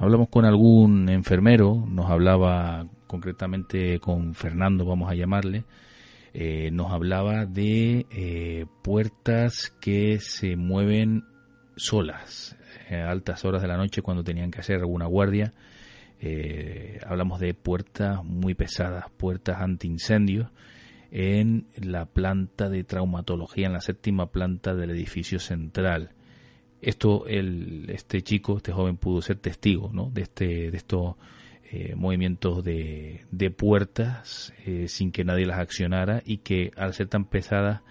Hablamos 0.00 0.28
con 0.28 0.44
algún 0.44 1.08
enfermero, 1.08 1.84
nos 1.88 2.08
hablaba 2.08 2.86
concretamente 3.08 3.98
con 3.98 4.32
Fernando, 4.34 4.84
vamos 4.84 5.10
a 5.10 5.16
llamarle, 5.16 5.64
eh, 6.32 6.70
nos 6.70 6.92
hablaba 6.92 7.46
de 7.46 8.06
eh, 8.10 8.66
puertas 8.84 9.74
que 9.80 10.20
se 10.20 10.54
mueven 10.54 11.24
solas 11.74 12.56
a 12.88 13.10
altas 13.10 13.44
horas 13.44 13.60
de 13.60 13.66
la 13.66 13.76
noche 13.76 14.00
cuando 14.00 14.22
tenían 14.22 14.52
que 14.52 14.60
hacer 14.60 14.76
alguna 14.76 15.06
guardia. 15.06 15.52
Eh, 16.20 17.00
hablamos 17.04 17.40
de 17.40 17.54
puertas 17.54 18.24
muy 18.24 18.54
pesadas, 18.54 19.06
puertas 19.16 19.60
antiincendios 19.60 20.48
en 21.10 21.66
la 21.76 22.06
planta 22.06 22.68
de 22.68 22.84
traumatología, 22.84 23.66
en 23.66 23.72
la 23.72 23.80
séptima 23.80 24.30
planta 24.30 24.76
del 24.76 24.90
edificio 24.90 25.40
central. 25.40 26.10
Esto, 26.80 27.26
el, 27.26 27.86
este 27.90 28.22
chico, 28.22 28.56
este 28.56 28.72
joven 28.72 28.96
pudo 28.96 29.20
ser 29.20 29.38
testigo 29.38 29.90
¿no? 29.92 30.10
de, 30.10 30.22
este, 30.22 30.70
de 30.70 30.76
estos 30.76 31.16
eh, 31.70 31.94
movimientos 31.94 32.64
de, 32.64 33.26
de 33.30 33.50
puertas 33.50 34.54
eh, 34.64 34.88
sin 34.88 35.12
que 35.12 35.22
nadie 35.22 35.44
las 35.44 35.58
accionara 35.58 36.22
y 36.24 36.38
que 36.38 36.70
al 36.76 36.94
ser 36.94 37.08
tan 37.08 37.26
pesadas 37.26 37.82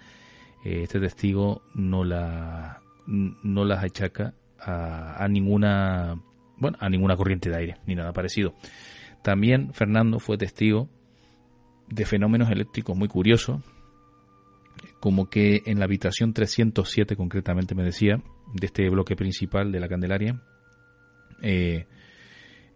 eh, 0.64 0.82
este 0.82 0.98
testigo 0.98 1.62
no 1.76 2.02
la 2.02 2.82
no 3.06 3.64
las 3.64 3.84
achaca 3.84 4.34
a, 4.58 5.22
a, 5.22 5.28
ninguna 5.28 6.20
bueno 6.56 6.76
a 6.80 6.88
ninguna 6.90 7.16
corriente 7.16 7.50
de 7.50 7.56
aire 7.56 7.76
ni 7.86 7.94
nada 7.94 8.12
parecido 8.12 8.52
también 9.22 9.72
Fernando 9.72 10.18
fue 10.18 10.36
testigo 10.36 10.88
de 11.86 12.04
fenómenos 12.04 12.50
eléctricos 12.50 12.96
muy 12.96 13.06
curiosos 13.06 13.60
como 14.98 15.30
que 15.30 15.62
en 15.66 15.78
la 15.78 15.84
habitación 15.84 16.32
307 16.32 17.14
concretamente 17.14 17.76
me 17.76 17.84
decía 17.84 18.20
de 18.54 18.66
este 18.66 18.88
bloque 18.88 19.16
principal 19.16 19.70
de 19.72 19.80
la 19.80 19.88
Candelaria 19.88 20.40
eh, 21.42 21.86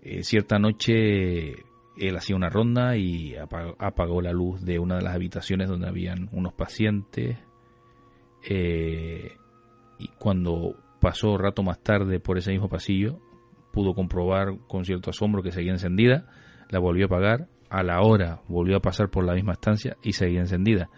eh, 0.02 0.22
cierta 0.22 0.58
noche 0.58 1.52
él 1.96 2.16
hacía 2.16 2.36
una 2.36 2.48
ronda 2.48 2.96
y 2.96 3.34
apagó, 3.36 4.22
la 4.22 4.32
luz 4.32 4.64
de 4.64 4.78
una 4.78 4.96
de 4.96 5.02
las 5.02 5.14
habitaciones 5.14 5.68
donde 5.68 5.88
habían 5.88 6.28
unos 6.32 6.54
pacientes. 6.54 7.36
Eh, 8.48 9.32
y 9.98 10.08
cuando 10.18 10.74
pasó 11.00 11.36
rato 11.36 11.62
más 11.62 11.80
tarde 11.82 12.18
por 12.18 12.38
ese 12.38 12.50
mismo 12.50 12.68
pasillo, 12.68 13.20
pudo 13.72 13.94
comprobar 13.94 14.58
con 14.66 14.84
cierto 14.84 15.10
asombro 15.10 15.42
que 15.42 15.52
seguía 15.52 15.72
encendida, 15.72 16.26
la 16.70 16.78
volvió 16.78 17.04
a 17.04 17.06
apagar, 17.06 17.48
a 17.68 17.82
la 17.82 18.00
hora 18.00 18.40
volvió 18.48 18.76
a 18.76 18.80
pasar 18.80 19.10
por 19.10 19.24
la 19.24 19.34
misma 19.34 19.52
estancia 19.52 19.96
y 20.02 20.14
seguía 20.14 20.40
encendida. 20.40 20.88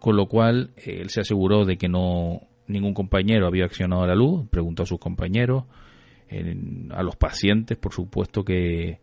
Con 0.00 0.16
lo 0.16 0.26
cual 0.26 0.72
él 0.76 1.10
se 1.10 1.20
aseguró 1.20 1.64
de 1.64 1.76
que 1.76 1.88
no 1.88 2.47
ningún 2.68 2.94
compañero 2.94 3.46
había 3.46 3.64
accionado 3.64 4.06
la 4.06 4.14
luz, 4.14 4.46
preguntó 4.48 4.84
a 4.84 4.86
sus 4.86 4.98
compañeros, 4.98 5.64
a 6.90 7.02
los 7.02 7.16
pacientes, 7.16 7.78
por 7.78 7.94
supuesto, 7.94 8.44
que, 8.44 9.00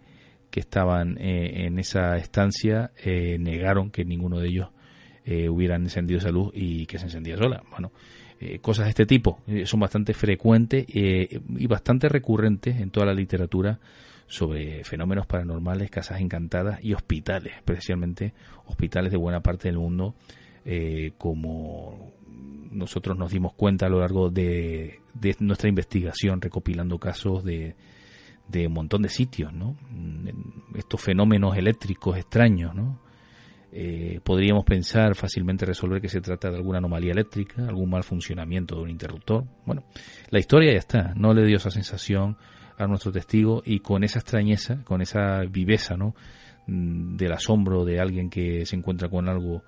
que 0.56 0.62
estaban 0.62 1.18
eh, 1.18 1.66
en 1.66 1.80
esa 1.80 2.16
estancia, 2.16 2.92
eh, 3.04 3.38
negaron 3.38 3.92
que 3.92 4.06
ninguno 4.06 4.40
de 4.40 4.48
ellos 4.48 4.70
eh, 5.26 5.50
hubieran 5.50 5.84
encendido 5.84 6.20
esa 6.20 6.30
luz 6.30 6.52
y 6.54 6.86
que 6.86 6.98
se 6.98 7.08
encendía 7.08 7.36
sola. 7.36 7.62
Bueno, 7.72 7.92
cosas 8.62 8.86
de 8.86 8.92
este 8.92 9.06
tipo 9.06 9.42
son 9.66 9.82
bastante 9.82 10.14
frecuentes 10.14 10.86
y 10.88 11.68
bastante 11.68 12.08
recurrentes 12.08 12.80
en 12.80 12.90
toda 12.90 13.08
la 13.08 13.14
literatura 13.14 13.80
sobre 14.28 14.86
fenómenos 14.86 15.26
paranormales, 15.26 15.90
casas 15.90 16.22
encantadas 16.22 16.82
y 16.82 16.94
hospitales, 16.94 17.54
especialmente 17.56 18.34
hospitales 18.66 19.12
de 19.12 19.18
buena 19.18 19.42
parte 19.42 19.68
del 19.68 19.78
mundo, 19.78 20.16
como 21.18 22.14
nosotros 22.72 23.18
nos 23.18 23.32
dimos 23.32 23.54
cuenta 23.54 23.86
a 23.86 23.90
lo 23.90 24.00
largo 24.00 24.30
de, 24.30 25.00
nuestra 25.40 25.70
investigación, 25.70 26.42
recopilando 26.42 27.00
casos 27.00 27.44
de, 27.44 27.76
de 28.48 28.68
un 28.68 28.74
montón 28.74 29.02
de 29.02 29.10
sitios, 29.10 29.54
¿no? 29.54 29.78
Estos 30.76 31.02
fenómenos 31.02 31.58
eléctricos 31.58 32.18
extraños, 32.18 32.76
¿no? 32.76 33.00
Eh, 33.78 34.22
podríamos 34.24 34.64
pensar 34.64 35.16
fácilmente 35.16 35.66
resolver 35.66 36.02
que 36.02 36.08
se 36.08 36.22
trata 36.22 36.50
de 36.50 36.58
alguna 36.58 36.78
anomalía 36.78 37.12
eléctrica, 37.12 37.68
algún 37.68 37.90
mal 37.90 38.04
funcionamiento 38.04 38.76
de 38.76 38.84
un 38.84 38.90
interruptor. 38.90 39.44
Bueno, 39.66 39.84
la 40.30 40.40
historia 40.40 40.72
ya 40.72 40.80
está, 40.80 41.14
no 41.16 41.34
le 41.34 41.46
dio 41.46 41.58
esa 41.58 41.72
sensación 41.72 42.38
a 42.78 42.88
nuestro 42.88 43.12
testigo 43.12 43.62
y 43.66 43.80
con 43.80 44.04
esa 44.04 44.20
extrañeza, 44.20 44.82
con 44.86 45.02
esa 45.02 45.42
viveza, 45.50 45.98
¿no? 45.98 46.16
Mm, 46.68 47.18
del 47.18 47.34
asombro 47.34 47.84
de 47.84 48.00
alguien 48.00 48.30
que 48.30 48.66
se 48.66 48.76
encuentra 48.76 49.10
con 49.10 49.28
algo 49.28 49.64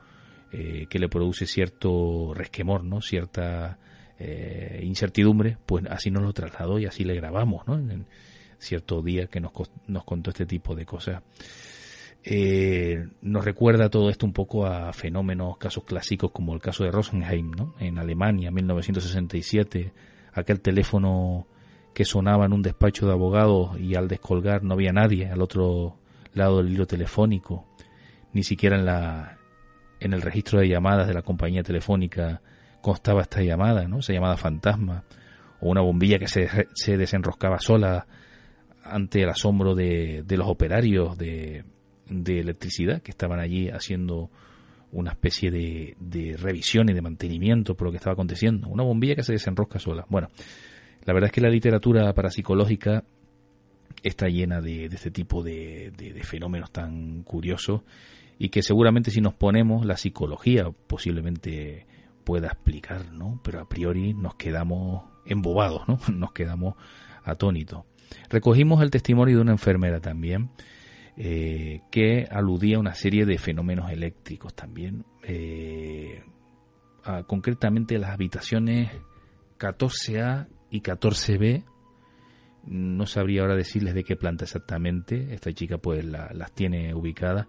eh, 0.52 0.88
que 0.90 1.00
le 1.00 1.10
produce 1.10 1.46
cierto 1.46 2.34
resquemor, 2.34 2.84
¿no? 2.84 3.02
Cierta 3.02 3.80
eh, 4.20 4.82
incertidumbre, 4.84 5.58
pues 5.66 5.86
así 5.90 6.10
nos 6.10 6.24
lo 6.24 6.34
trasladó 6.34 6.80
y 6.80 6.86
así 6.86 7.04
le 7.04 7.16
grabamos, 7.16 7.68
¿no? 7.68 7.76
En, 7.76 8.06
cierto 8.60 9.02
día 9.02 9.28
que 9.28 9.40
nos, 9.40 9.52
nos 9.88 10.04
contó 10.04 10.32
este 10.32 10.46
tipo 10.46 10.76
de 10.76 10.86
cosas. 10.86 11.22
Eh, 12.24 13.08
nos 13.22 13.46
recuerda 13.46 13.90
todo 13.90 14.10
esto 14.10 14.26
un 14.26 14.34
poco 14.34 14.66
a 14.66 14.92
fenómenos, 14.92 15.58
casos 15.58 15.84
clásicos 15.84 16.32
como 16.32 16.54
el 16.54 16.60
caso 16.60 16.84
de 16.84 16.92
Rosenheim, 16.92 17.52
¿no? 17.52 17.76
En 17.80 17.98
Alemania, 18.00 18.52
1967, 18.52 19.94
aquel 20.34 20.60
teléfono 20.60 21.48
que 21.94 22.06
sonaba 22.06 22.46
en 22.46 22.54
un 22.54 22.62
despacho 22.62 23.06
de 23.06 23.14
abogados 23.14 23.80
y 23.80 23.96
al 23.96 24.08
descolgar 24.08 24.64
no 24.64 24.74
había 24.74 24.92
nadie 24.92 25.28
al 25.28 25.42
otro 25.42 25.98
lado 26.34 26.58
del 26.58 26.74
hilo 26.74 26.86
telefónico, 26.86 27.66
ni 28.34 28.44
siquiera 28.44 28.78
en 28.78 28.86
la, 28.86 29.37
en 30.00 30.14
el 30.14 30.22
registro 30.22 30.60
de 30.60 30.68
llamadas 30.68 31.08
de 31.08 31.14
la 31.14 31.22
compañía 31.22 31.64
telefónica 31.64 32.42
constaba 32.82 33.22
esta 33.22 33.42
llamada, 33.42 33.88
¿no? 33.88 34.00
Esa 34.00 34.14
llamada 34.14 34.38
fantasma, 34.38 35.04
o 35.60 35.70
una 35.70 35.82
bombilla 35.82 36.20
que 36.20 36.28
se, 36.28 36.48
se 36.74 36.98
desenroscaba 36.98 37.60
sola 37.60 38.08
ante 38.84 39.24
el 39.24 39.30
asombro 39.30 39.76
de, 39.76 40.24
de 40.26 40.38
los 40.38 40.48
operarios 40.48 41.18
de, 41.18 41.66
de, 42.10 42.40
electricidad 42.40 43.02
que 43.02 43.12
estaban 43.12 43.40
allí 43.40 43.70
haciendo 43.70 44.30
una 44.92 45.12
especie 45.12 45.52
de, 45.52 45.96
de, 46.00 46.38
revisión 46.38 46.90
y 46.90 46.94
de 46.94 47.02
mantenimiento 47.02 47.76
por 47.76 47.88
lo 47.88 47.92
que 47.92 47.98
estaba 47.98 48.14
aconteciendo. 48.14 48.70
Una 48.70 48.84
bombilla 48.84 49.16
que 49.16 49.24
se 49.24 49.34
desenrosca 49.34 49.80
sola. 49.80 50.06
Bueno, 50.10 50.30
la 51.04 51.14
verdad 51.14 51.28
es 51.28 51.34
que 51.34 51.42
la 51.42 51.50
literatura 51.50 52.14
parapsicológica 52.14 53.04
está 54.04 54.28
llena 54.28 54.62
de, 54.62 54.90
de 54.90 54.96
este 54.96 55.12
tipo 55.12 55.44
de, 55.44 55.92
de, 55.98 56.24
fenómenos 56.24 56.72
tan 56.72 57.24
curiosos 57.24 57.82
y 58.40 58.50
que 58.50 58.62
seguramente 58.62 59.12
si 59.12 59.22
nos 59.22 59.34
ponemos 59.34 59.86
la 59.86 59.98
psicología 59.98 60.70
posiblemente 60.88 61.86
pueda 62.24 62.48
explicar, 62.48 63.12
¿no? 63.14 63.40
Pero 63.44 63.62
a 63.62 63.70
priori 63.70 64.14
nos 64.14 64.36
quedamos 64.36 65.06
embobados, 65.26 65.88
¿no? 65.88 66.00
Nos 66.14 66.32
quedamos 66.32 66.76
atónitos. 67.24 67.86
Recogimos 68.30 68.82
el 68.82 68.92
testimonio 68.92 69.36
de 69.36 69.42
una 69.42 69.52
enfermera 69.52 70.00
también, 70.00 70.50
eh, 71.18 71.82
que 71.92 72.28
aludía 72.30 72.78
a 72.78 72.80
una 72.80 72.96
serie 72.96 73.26
de 73.26 73.38
fenómenos 73.38 73.92
eléctricos 73.92 74.54
también, 74.54 75.06
eh, 75.24 76.24
concretamente 77.28 77.98
las 77.98 78.12
habitaciones 78.12 78.92
14A 79.58 80.48
y 80.70 80.82
14B. 80.82 81.64
No 82.66 83.06
sabría 83.06 83.42
ahora 83.42 83.56
decirles 83.56 83.94
de 83.94 84.04
qué 84.04 84.18
planta 84.18 84.44
exactamente. 84.44 85.34
Esta 85.34 85.54
chica 85.54 85.78
pues 85.78 86.04
las 86.04 86.52
tiene 86.54 86.94
ubicadas. 86.94 87.48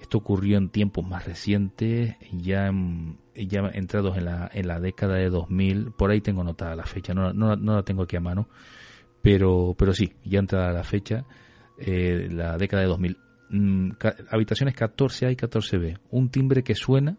Esto 0.00 0.18
ocurrió 0.18 0.56
en 0.56 0.70
tiempos 0.70 1.06
más 1.06 1.26
recientes, 1.26 2.16
ya, 2.32 2.72
ya 3.34 3.60
entrados 3.74 4.16
en 4.16 4.24
la, 4.24 4.50
en 4.52 4.66
la 4.66 4.80
década 4.80 5.16
de 5.16 5.28
2000. 5.28 5.92
Por 5.92 6.10
ahí 6.10 6.20
tengo 6.20 6.42
notada 6.42 6.74
la 6.74 6.86
fecha, 6.86 7.12
no, 7.12 7.32
no, 7.32 7.54
no 7.56 7.74
la 7.74 7.82
tengo 7.82 8.02
aquí 8.02 8.16
a 8.16 8.20
mano. 8.20 8.48
Pero, 9.22 9.74
pero 9.78 9.92
sí, 9.92 10.14
ya 10.24 10.38
entrada 10.38 10.72
la 10.72 10.84
fecha, 10.84 11.26
eh, 11.78 12.28
la 12.30 12.56
década 12.56 12.82
de 12.82 12.88
2000. 12.88 13.18
Mm, 13.50 13.90
habitaciones 14.30 14.74
14A 14.74 15.32
y 15.32 15.36
14B. 15.36 15.98
Un 16.10 16.30
timbre 16.30 16.62
que 16.62 16.74
suena, 16.74 17.18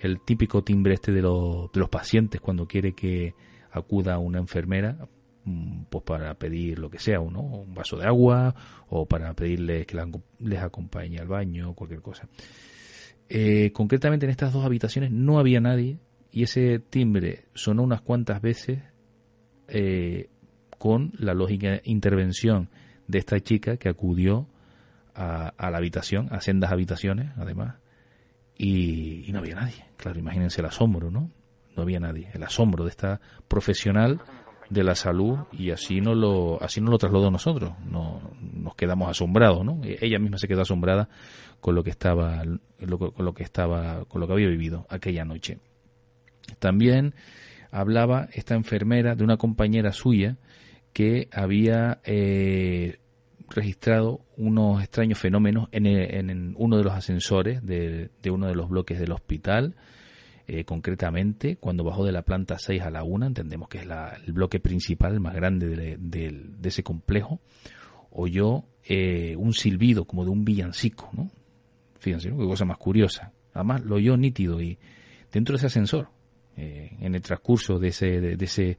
el 0.00 0.20
típico 0.20 0.64
timbre 0.64 0.94
este 0.94 1.12
de, 1.12 1.22
los, 1.22 1.70
de 1.72 1.80
los 1.80 1.88
pacientes 1.88 2.40
cuando 2.40 2.66
quiere 2.66 2.94
que 2.94 3.34
acuda 3.70 4.18
una 4.18 4.38
enfermera 4.38 4.98
pues 5.88 6.04
para 6.04 6.34
pedir 6.34 6.78
lo 6.78 6.90
que 6.90 6.98
sea, 6.98 7.20
uno, 7.20 7.40
un 7.40 7.74
vaso 7.74 7.96
de 7.96 8.06
agua 8.06 8.54
o 8.88 9.06
para 9.06 9.32
pedirles 9.34 9.86
que 9.86 9.98
les 10.38 10.60
acompañe 10.60 11.18
al 11.18 11.28
baño 11.28 11.74
cualquier 11.74 12.00
cosa. 12.02 12.28
Eh, 13.28 13.70
concretamente 13.72 14.26
en 14.26 14.30
estas 14.30 14.52
dos 14.52 14.64
habitaciones 14.64 15.10
no 15.12 15.38
había 15.38 15.60
nadie 15.60 15.98
y 16.32 16.42
ese 16.42 16.78
timbre 16.78 17.44
sonó 17.54 17.82
unas 17.82 18.00
cuantas 18.00 18.42
veces 18.42 18.80
eh, 19.68 20.28
con 20.78 21.12
la 21.18 21.34
lógica 21.34 21.80
intervención 21.84 22.70
de 23.06 23.18
esta 23.18 23.38
chica 23.40 23.76
que 23.76 23.88
acudió 23.88 24.48
a, 25.14 25.70
la 25.70 25.76
habitación, 25.76 26.28
a 26.30 26.40
sendas 26.40 26.72
habitaciones, 26.72 27.32
además, 27.36 27.76
y, 28.56 29.26
no 29.32 29.40
había 29.40 29.56
nadie. 29.56 29.84
Claro, 29.96 30.18
imagínense 30.18 30.60
el 30.60 30.66
asombro, 30.66 31.10
¿no? 31.10 31.30
No 31.76 31.82
había 31.82 32.00
nadie. 32.00 32.30
El 32.32 32.42
asombro 32.42 32.84
de 32.84 32.90
esta 32.90 33.20
profesional 33.46 34.20
de 34.70 34.84
la 34.84 34.94
salud 34.94 35.38
y 35.52 35.70
así 35.70 36.00
no 36.00 36.14
lo 36.14 36.62
así 36.62 36.80
no 36.80 36.90
lo 36.90 36.98
trasladó 36.98 37.30
nosotros 37.30 37.72
no, 37.84 38.20
nos 38.40 38.74
quedamos 38.74 39.10
asombrados 39.10 39.64
no 39.64 39.80
e, 39.84 39.98
ella 40.00 40.18
misma 40.18 40.38
se 40.38 40.48
quedó 40.48 40.62
asombrada 40.62 41.08
con 41.60 41.74
lo 41.74 41.84
que 41.84 41.90
estaba 41.90 42.42
con 42.42 43.24
lo 43.24 43.34
que 43.34 43.42
estaba 43.42 44.04
con 44.06 44.20
lo 44.20 44.26
que 44.26 44.32
había 44.32 44.48
vivido 44.48 44.86
aquella 44.88 45.24
noche 45.24 45.58
también 46.58 47.14
hablaba 47.70 48.28
esta 48.32 48.54
enfermera 48.54 49.14
de 49.14 49.24
una 49.24 49.36
compañera 49.36 49.92
suya 49.92 50.36
que 50.92 51.28
había 51.32 52.00
eh, 52.04 52.98
registrado 53.48 54.20
unos 54.36 54.82
extraños 54.82 55.18
fenómenos 55.18 55.68
en, 55.72 55.86
en, 55.86 56.54
uno 56.56 56.78
de 56.78 56.84
los 56.84 56.94
ascensores 56.94 57.64
de, 57.64 58.10
uno 58.30 58.46
de 58.46 58.54
los 58.54 58.68
bloques 58.68 58.98
del 58.98 59.12
hospital. 59.12 59.74
Eh, 60.52 60.64
concretamente, 60.64 61.56
cuando 61.56 61.84
bajó 61.84 62.04
de 62.04 62.12
la 62.12 62.22
planta 62.22 62.58
6 62.58 62.82
a 62.82 62.90
la 62.90 63.04
1, 63.04 63.26
entendemos 63.26 63.68
que 63.68 63.78
es 63.78 63.84
el 63.84 64.32
bloque 64.32 64.58
principal, 64.58 65.20
más 65.20 65.34
grande 65.34 65.96
de, 65.98 66.50
ese 66.64 66.82
complejo, 66.82 67.40
oyó 68.10 68.64
eh, 68.84 69.36
un 69.36 69.52
silbido 69.52 70.06
como 70.06 70.24
de 70.24 70.30
un 70.30 70.44
villancico, 70.44 71.10
¿no? 71.12 71.30
Fíjense, 71.98 72.30
qué 72.30 72.34
cosa 72.34 72.64
más 72.64 72.78
curiosa. 72.78 73.32
Además, 73.52 73.84
lo 73.84 73.96
oyó 73.96 74.16
nítido 74.16 74.60
y 74.60 74.78
dentro 75.30 75.52
de 75.52 75.58
ese 75.58 75.66
ascensor, 75.66 76.08
en 76.56 77.14
el 77.14 77.22
transcurso 77.22 77.78
de 77.78 77.88
ese, 77.88 78.20
de 78.20 78.44
ese 78.44 78.76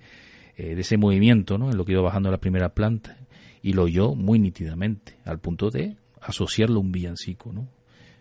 eh, 0.57 0.75
de 0.75 0.81
ese 0.81 0.97
movimiento, 0.97 1.57
¿no? 1.57 1.71
En 1.71 1.77
lo 1.77 1.85
que 1.85 1.93
iba 1.93 2.01
bajando 2.01 2.29
la 2.29 2.39
primera 2.39 2.69
planta 2.69 3.17
y 3.63 3.73
lo 3.73 3.83
oyó 3.83 4.13
muy 4.13 4.37
nítidamente, 4.37 5.17
al 5.25 5.39
punto 5.39 5.71
de 5.71 5.95
asociarlo 6.21 6.77
a 6.77 6.81
un 6.81 6.91
villancico, 6.91 7.51
¿no? 7.51 7.67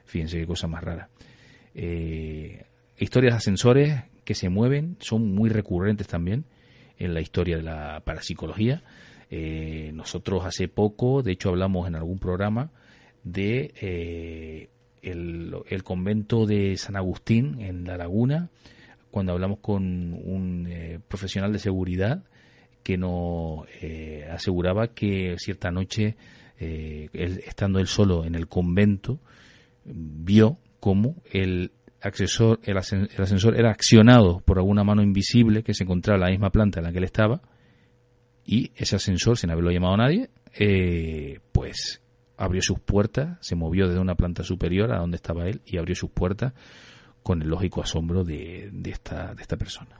Fíjense 0.04 0.38
qué 0.38 0.46
cosa 0.46 0.66
más 0.66 0.82
rara. 0.82 1.10
Eh, 1.74 2.64
historias 3.00 3.34
de 3.34 3.38
ascensores 3.38 4.02
que 4.24 4.34
se 4.34 4.48
mueven 4.48 4.96
son 5.00 5.34
muy 5.34 5.50
recurrentes 5.50 6.06
también 6.06 6.44
en 6.98 7.14
la 7.14 7.20
historia 7.20 7.56
de 7.56 7.62
la 7.62 8.02
parapsicología. 8.04 8.82
Eh, 9.30 9.90
nosotros 9.94 10.44
hace 10.44 10.68
poco, 10.68 11.22
de 11.22 11.32
hecho 11.32 11.48
hablamos 11.48 11.88
en 11.88 11.94
algún 11.94 12.18
programa 12.18 12.70
de 13.24 14.68
el, 15.02 15.54
el, 15.68 15.82
convento 15.82 16.46
de 16.46 16.76
San 16.76 16.96
Agustín 16.96 17.60
en 17.60 17.84
La 17.84 17.96
Laguna, 17.96 18.50
cuando 19.10 19.32
hablamos 19.32 19.58
con 19.58 19.84
un 20.24 20.66
eh, 20.68 21.00
profesional 21.06 21.52
de 21.52 21.58
seguridad 21.58 22.22
que 22.82 22.96
nos 22.96 23.64
eh, 23.82 24.28
aseguraba 24.30 24.88
que 24.88 25.36
cierta 25.38 25.70
noche, 25.70 26.16
eh, 26.58 27.08
él, 27.12 27.42
estando 27.46 27.78
él 27.78 27.86
solo 27.86 28.24
en 28.24 28.34
el 28.34 28.48
convento, 28.48 29.20
vio 29.84 30.58
cómo 30.78 31.16
el, 31.30 31.72
el, 32.02 32.76
ascensor 32.78 33.56
era 33.56 33.70
accionado 33.70 34.40
por 34.40 34.58
alguna 34.58 34.84
mano 34.84 35.02
invisible 35.02 35.62
que 35.62 35.74
se 35.74 35.84
encontraba 35.84 36.16
en 36.16 36.20
la 36.22 36.30
misma 36.30 36.50
planta 36.50 36.80
en 36.80 36.84
la 36.86 36.92
que 36.92 36.98
él 36.98 37.04
estaba 37.04 37.42
y 38.44 38.72
ese 38.74 38.96
ascensor, 38.96 39.36
sin 39.38 39.50
haberlo 39.50 39.70
llamado 39.70 39.94
a 39.94 39.98
nadie, 39.98 40.30
pues 41.52 42.02
abrió 42.36 42.62
sus 42.62 42.80
puertas, 42.80 43.38
se 43.40 43.54
movió 43.54 43.86
desde 43.86 44.00
una 44.00 44.14
planta 44.14 44.42
superior 44.42 44.92
a 44.92 44.98
donde 44.98 45.16
estaba 45.16 45.46
él 45.46 45.60
y 45.66 45.76
abrió 45.76 45.94
sus 45.94 46.10
puertas 46.10 46.54
con 47.22 47.42
el 47.42 47.48
lógico 47.48 47.82
asombro 47.82 48.24
de, 48.24 48.70
de, 48.72 48.90
esta, 48.90 49.34
de 49.34 49.42
esta 49.42 49.56
persona. 49.56 49.98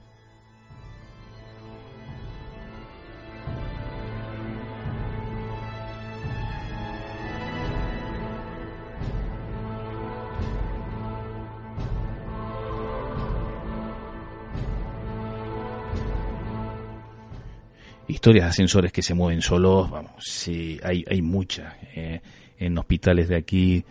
Historias 18.11 18.45
de 18.45 18.49
ascensores 18.49 18.91
que 18.91 19.01
se 19.01 19.13
mueven 19.13 19.41
solos, 19.41 19.89
vamos, 19.89 20.11
sí, 20.19 20.79
hay, 20.83 21.05
hay 21.09 21.21
muchas. 21.21 21.73
Eh, 21.95 22.21
en 22.59 22.77
hospitales 22.77 23.27
de 23.27 23.37
aquí 23.37 23.83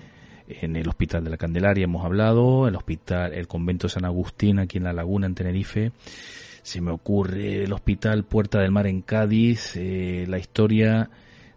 en 0.60 0.76
el 0.76 0.88
Hospital 0.88 1.24
de 1.24 1.30
la 1.30 1.36
Candelaria 1.36 1.84
hemos 1.84 2.04
hablado, 2.04 2.66
el 2.66 2.76
hospital, 2.76 3.32
el 3.34 3.46
convento 3.46 3.88
San 3.88 4.04
Agustín 4.04 4.58
aquí 4.58 4.78
en 4.78 4.84
La 4.84 4.92
Laguna, 4.92 5.26
en 5.26 5.34
Tenerife. 5.34 5.92
Se 6.62 6.80
me 6.80 6.90
ocurre 6.90 7.64
el 7.64 7.72
Hospital 7.72 8.24
Puerta 8.24 8.60
del 8.60 8.70
Mar 8.70 8.86
en 8.86 9.02
Cádiz, 9.02 9.76
eh, 9.76 10.26
la 10.28 10.38
historia 10.38 11.10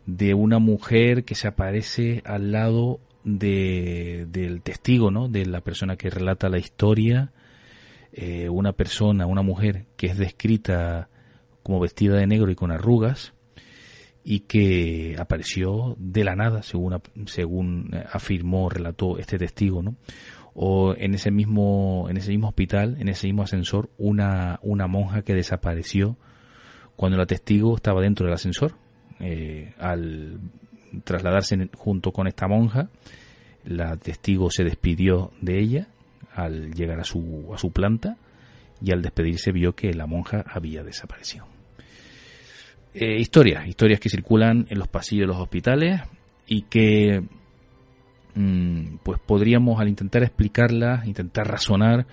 de 0.06 0.34
una 0.34 0.60
mujer 0.60 1.24
que 1.24 1.36
se 1.36 1.48
aparece 1.48 2.22
al 2.26 2.52
lado 2.52 3.00
de, 3.24 4.28
del 4.30 4.62
testigo, 4.62 5.12
¿no? 5.12 5.28
De 5.28 5.46
la 5.46 5.62
persona 5.62 5.96
que 5.96 6.10
relata 6.10 6.50
la 6.50 6.58
historia. 6.58 7.32
Eh, 8.12 8.48
una 8.50 8.74
persona, 8.74 9.26
una 9.26 9.42
mujer 9.42 9.86
que 9.98 10.08
es 10.08 10.18
descrita 10.18 11.10
como 11.64 11.80
vestida 11.80 12.18
de 12.18 12.28
negro 12.28 12.52
y 12.52 12.56
con 12.56 12.72
arrugas 12.72 13.34
y 14.24 14.42
que 14.42 15.16
apareció 15.20 15.96
de 16.00 16.24
la 16.24 16.36
nada, 16.36 16.64
según, 16.64 17.02
según 17.26 17.90
eh, 17.94 18.06
afirmó, 18.12 18.70
relató 18.70 19.18
este 19.18 19.38
testigo, 19.38 19.82
¿no? 19.82 19.96
O 20.54 20.94
en 20.96 21.14
ese 21.14 21.32
mismo, 21.32 22.08
en 22.10 22.18
ese 22.18 22.30
mismo 22.30 22.48
hospital, 22.48 22.98
en 23.00 23.10
ese 23.10 23.28
mismo 23.28 23.44
ascensor, 23.44 23.90
una, 23.98 24.60
una 24.62 24.88
monja 24.88 25.24
que 25.24 25.34
desapareció 25.34 26.16
cuando 26.96 27.18
la 27.18 27.26
testigo 27.26 27.76
estaba 27.76 28.02
dentro 28.02 28.26
del 28.26 28.36
ascensor. 28.36 28.76
Eh, 29.20 29.74
al 29.80 30.40
trasladarse 31.04 31.70
junto 31.76 32.12
con 32.12 32.28
esta 32.28 32.48
monja, 32.48 32.90
la 33.66 33.98
testigo 33.98 34.52
se 34.52 34.64
despidió 34.64 35.32
de 35.42 35.60
ella 35.60 35.88
al 36.36 36.74
llegar 36.74 37.00
a 37.00 37.04
su, 37.04 37.52
a 37.54 37.58
su 37.58 37.72
planta 37.72 38.18
y 38.82 38.92
al 38.92 39.02
despedirse 39.02 39.52
vio 39.52 39.76
que 39.76 39.94
la 39.94 40.06
monja 40.06 40.46
había 40.48 40.84
desaparecido 40.84 41.53
eh, 42.94 43.20
historias, 43.20 43.68
historias 43.68 44.00
que 44.00 44.10
circulan 44.10 44.66
en 44.70 44.80
los 44.80 44.88
pasillos 44.88 45.24
de 45.24 45.28
los 45.28 45.42
hospitales 45.42 46.02
y 46.46 46.64
que 46.64 47.24
mm, 48.36 48.98
pues 49.04 49.20
podríamos 49.20 49.80
al 49.80 49.90
intentar 49.90 50.24
explicarlas, 50.24 51.08
intentar 51.08 51.48
razonar, 51.48 52.06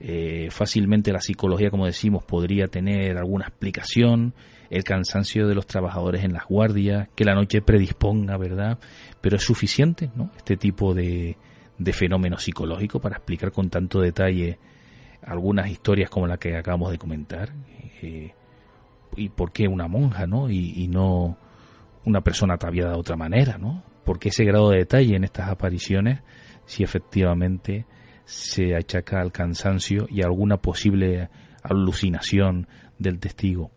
eh, 0.00 0.48
fácilmente 0.50 1.12
la 1.12 1.20
psicología, 1.20 1.70
como 1.70 1.86
decimos, 1.86 2.24
podría 2.24 2.68
tener 2.68 3.16
alguna 3.16 3.46
explicación, 3.46 4.34
el 4.70 4.84
cansancio 4.84 5.46
de 5.46 5.54
los 5.54 5.66
trabajadores 5.66 6.24
en 6.24 6.32
las 6.32 6.46
guardias, 6.46 7.08
que 7.14 7.24
la 7.24 7.34
noche 7.34 7.62
predisponga, 7.62 8.36
¿verdad? 8.36 8.78
Pero 9.20 9.36
es 9.36 9.42
suficiente, 9.42 10.10
¿no? 10.14 10.30
Este 10.36 10.56
tipo 10.56 10.94
de, 10.94 11.36
de 11.78 11.92
fenómeno 11.92 12.38
psicológico 12.38 13.00
para 13.00 13.16
explicar 13.16 13.52
con 13.52 13.70
tanto 13.70 14.00
detalle 14.00 14.58
algunas 15.22 15.70
historias 15.70 16.10
como 16.10 16.26
la 16.26 16.36
que 16.36 16.56
acabamos 16.56 16.90
de 16.90 16.98
comentar. 16.98 17.52
Eh, 18.02 18.32
y 19.16 19.28
por 19.28 19.52
qué 19.52 19.68
una 19.68 19.88
monja, 19.88 20.26
¿no? 20.26 20.50
Y, 20.50 20.88
no 20.88 21.38
una 22.04 22.20
persona 22.20 22.54
ataviada 22.54 22.92
de 22.92 22.98
otra 22.98 23.16
manera, 23.16 23.58
¿no? 23.58 23.82
¿Por 24.04 24.18
qué 24.18 24.28
ese 24.28 24.44
grado 24.44 24.70
de 24.70 24.78
detalle 24.78 25.16
en 25.16 25.24
estas 25.24 25.48
apariciones 25.48 26.20
si 26.66 26.82
efectivamente 26.82 27.86
se 28.24 28.76
achaca 28.76 29.20
al 29.20 29.32
cansancio 29.32 30.06
y 30.10 30.22
a 30.22 30.26
alguna 30.26 30.58
posible 30.58 31.30
alucinación 31.62 32.68
del 32.98 33.18
testigo? 33.18 33.70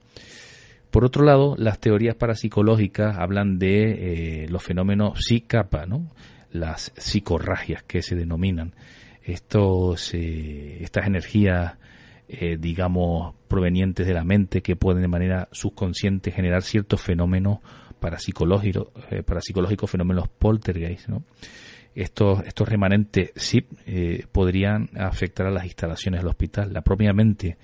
Por 0.91 1.05
otro 1.05 1.23
lado, 1.23 1.55
las 1.57 1.79
teorías 1.79 2.15
parapsicológicas 2.15 3.17
hablan 3.17 3.59
de 3.59 4.43
eh, 4.43 4.49
los 4.49 4.63
fenómenos 4.63 5.19
psicapa, 5.19 5.85
¿no? 5.85 6.11
las 6.51 6.91
psicorragias 6.97 7.83
que 7.83 8.01
se 8.01 8.15
denominan. 8.15 8.73
Estos, 9.23 10.13
estas 10.13 11.05
energías, 11.05 11.77
eh, 12.27 12.57
digamos, 12.59 13.35
provenientes 13.47 14.05
de 14.05 14.13
la 14.13 14.23
mente 14.23 14.61
que 14.61 14.75
pueden 14.75 15.01
de 15.01 15.07
manera 15.07 15.47
subconsciente 15.51 16.31
generar 16.31 16.63
ciertos 16.63 17.01
fenómenos 17.01 17.59
parapsicológicos, 17.99 18.89
parapsicológicos 19.25 19.89
fenómenos 19.89 20.27
poltergeist. 20.27 21.07
¿no? 21.07 21.23
Estos, 21.95 22.43
estos 22.45 22.67
remanentes 22.67 23.31
sí 23.35 23.65
podrían 24.31 24.89
afectar 24.95 25.47
a 25.47 25.51
las 25.51 25.65
instalaciones 25.65 26.21
del 26.21 26.29
hospital. 26.29 26.73
La 26.73 26.81
propia 26.81 27.11
mente 27.13 27.57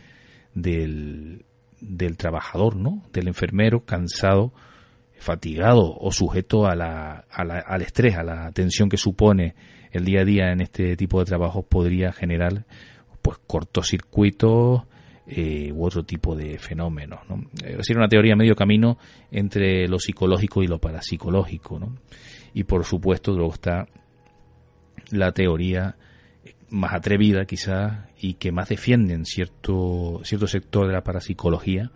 del, 0.56 1.46
del 1.84 2.18
trabajador, 2.18 2.76
¿no? 2.76 3.04
Del 3.12 3.28
enfermero 3.28 3.86
cansado, 3.86 4.54
fatigado 5.18 5.96
o 5.98 6.12
sujeto 6.12 6.66
a 6.68 6.76
la, 6.76 7.26
al 7.30 7.82
estrés, 7.82 8.16
a 8.16 8.24
la 8.24 8.52
tensión 8.52 8.90
que 8.90 8.98
supone 8.98 9.56
el 9.92 10.06
día 10.06 10.22
a 10.22 10.26
día 10.26 10.52
en 10.52 10.62
este 10.62 10.96
tipo 10.98 11.20
de 11.20 11.26
trabajos 11.26 11.66
podría 11.66 12.12
generar 12.12 12.66
pues 13.24 13.40
cortocircuitos 13.48 14.84
eh, 15.26 15.72
u 15.72 15.86
otro 15.86 16.04
tipo 16.04 16.36
de 16.36 16.60
fenómenos. 16.60 17.22
¿no? 17.30 17.46
Es 17.64 17.78
decir, 17.78 17.98
una 17.98 18.10
teoría 18.10 18.36
medio 18.36 18.56
camino 18.56 19.00
entre 19.32 19.88
lo 19.88 19.98
psicológico 19.98 20.62
y 20.62 20.68
lo 20.68 20.80
parapsicológico. 20.80 21.80
¿no? 21.80 21.96
Y 22.54 22.66
por 22.66 22.84
supuesto 22.84 23.32
luego 23.32 23.54
está 23.54 23.88
la 25.10 25.32
teoría 25.32 25.96
más 26.70 26.94
atrevida 26.94 27.46
quizás 27.46 28.10
y 28.20 28.34
que 28.34 28.52
más 28.52 28.70
defienden 28.70 29.26
cierto, 29.26 30.22
cierto 30.24 30.48
sector 30.48 30.88
de 30.88 30.94
la 30.94 31.04
parapsicología, 31.04 31.92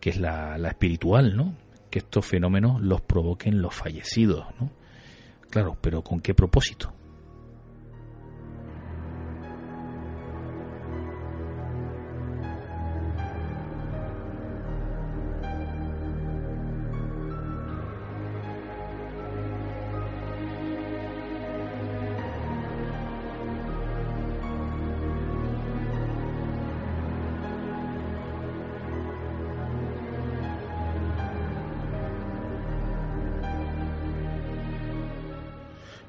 que 0.00 0.10
es 0.10 0.18
la, 0.18 0.58
la 0.58 0.68
espiritual, 0.68 1.36
¿no? 1.36 1.54
Que 1.90 2.00
estos 2.00 2.26
fenómenos 2.26 2.80
los 2.80 3.02
provoquen 3.02 3.60
los 3.60 3.74
fallecidos, 3.74 4.46
¿no? 4.58 4.70
Claro, 5.50 5.76
pero 5.80 6.02
¿con 6.02 6.20
qué 6.20 6.34
propósito? 6.34 6.92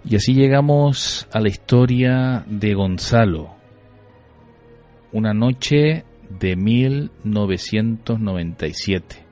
Y 0.07 0.15
así 0.15 0.35
llegamos 0.35 1.27
a 1.31 1.39
la 1.39 1.49
historia 1.49 2.43
de 2.45 2.75
Gonzalo. 2.75 3.55
Una 5.11 5.33
noche 5.33 6.05
de 6.29 6.55
1997, 6.55 9.25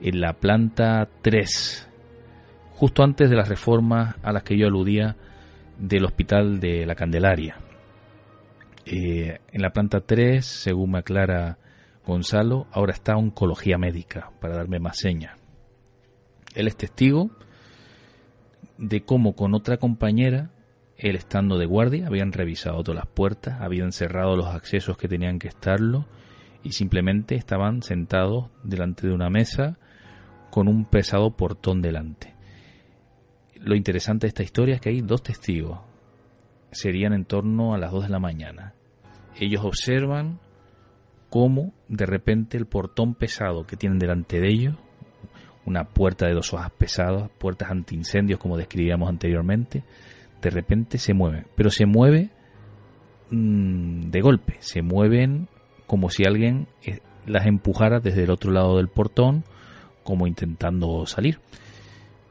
en 0.00 0.20
la 0.22 0.32
planta 0.32 1.06
3, 1.20 1.86
justo 2.70 3.02
antes 3.02 3.28
de 3.28 3.36
las 3.36 3.50
reformas 3.50 4.16
a 4.22 4.32
las 4.32 4.42
que 4.42 4.56
yo 4.56 4.68
aludía 4.68 5.18
del 5.78 6.06
Hospital 6.06 6.60
de 6.60 6.86
la 6.86 6.94
Candelaria. 6.94 7.58
Eh, 8.86 9.40
en 9.52 9.60
la 9.60 9.68
planta 9.70 10.00
3, 10.00 10.46
según 10.46 10.92
me 10.92 11.00
aclara 11.00 11.58
Gonzalo, 12.06 12.68
ahora 12.72 12.94
está 12.94 13.16
oncología 13.16 13.76
médica, 13.76 14.30
para 14.40 14.56
darme 14.56 14.78
más 14.78 14.96
señas. 14.96 15.36
Él 16.54 16.68
es 16.68 16.76
testigo 16.78 17.30
de 18.80 19.02
cómo 19.02 19.36
con 19.36 19.54
otra 19.54 19.76
compañera, 19.76 20.50
él 20.96 21.14
estando 21.14 21.58
de 21.58 21.66
guardia, 21.66 22.06
habían 22.06 22.32
revisado 22.32 22.82
todas 22.82 23.04
las 23.04 23.12
puertas, 23.12 23.60
habían 23.60 23.92
cerrado 23.92 24.36
los 24.36 24.48
accesos 24.48 24.96
que 24.96 25.06
tenían 25.06 25.38
que 25.38 25.48
estarlo 25.48 26.06
y 26.62 26.72
simplemente 26.72 27.34
estaban 27.34 27.82
sentados 27.82 28.46
delante 28.64 29.06
de 29.06 29.12
una 29.12 29.30
mesa 29.30 29.78
con 30.50 30.66
un 30.66 30.86
pesado 30.86 31.36
portón 31.36 31.82
delante. 31.82 32.34
Lo 33.56 33.76
interesante 33.76 34.26
de 34.26 34.28
esta 34.28 34.42
historia 34.42 34.76
es 34.76 34.80
que 34.80 34.88
hay 34.88 35.02
dos 35.02 35.22
testigos. 35.22 35.80
Serían 36.72 37.12
en 37.12 37.26
torno 37.26 37.74
a 37.74 37.78
las 37.78 37.92
2 37.92 38.04
de 38.04 38.10
la 38.10 38.18
mañana. 38.18 38.74
Ellos 39.38 39.62
observan 39.64 40.40
cómo 41.28 41.74
de 41.88 42.06
repente 42.06 42.56
el 42.56 42.66
portón 42.66 43.14
pesado 43.14 43.66
que 43.66 43.76
tienen 43.76 43.98
delante 43.98 44.40
de 44.40 44.48
ellos 44.48 44.76
una 45.70 45.84
puerta 45.84 46.26
de 46.26 46.34
dos 46.34 46.52
hojas 46.52 46.70
pesadas, 46.72 47.30
puertas 47.38 47.70
antiincendios 47.70 48.40
como 48.40 48.56
describíamos 48.56 49.08
anteriormente, 49.08 49.84
de 50.42 50.50
repente 50.50 50.98
se 50.98 51.14
mueve, 51.14 51.44
pero 51.54 51.70
se 51.70 51.86
mueve 51.86 52.30
mm, 53.30 54.10
de 54.10 54.20
golpe, 54.20 54.56
se 54.58 54.82
mueven 54.82 55.48
como 55.86 56.10
si 56.10 56.24
alguien 56.24 56.66
eh, 56.84 57.00
las 57.26 57.46
empujara 57.46 58.00
desde 58.00 58.24
el 58.24 58.30
otro 58.30 58.50
lado 58.50 58.76
del 58.76 58.88
portón, 58.88 59.44
como 60.02 60.26
intentando 60.26 61.06
salir. 61.06 61.38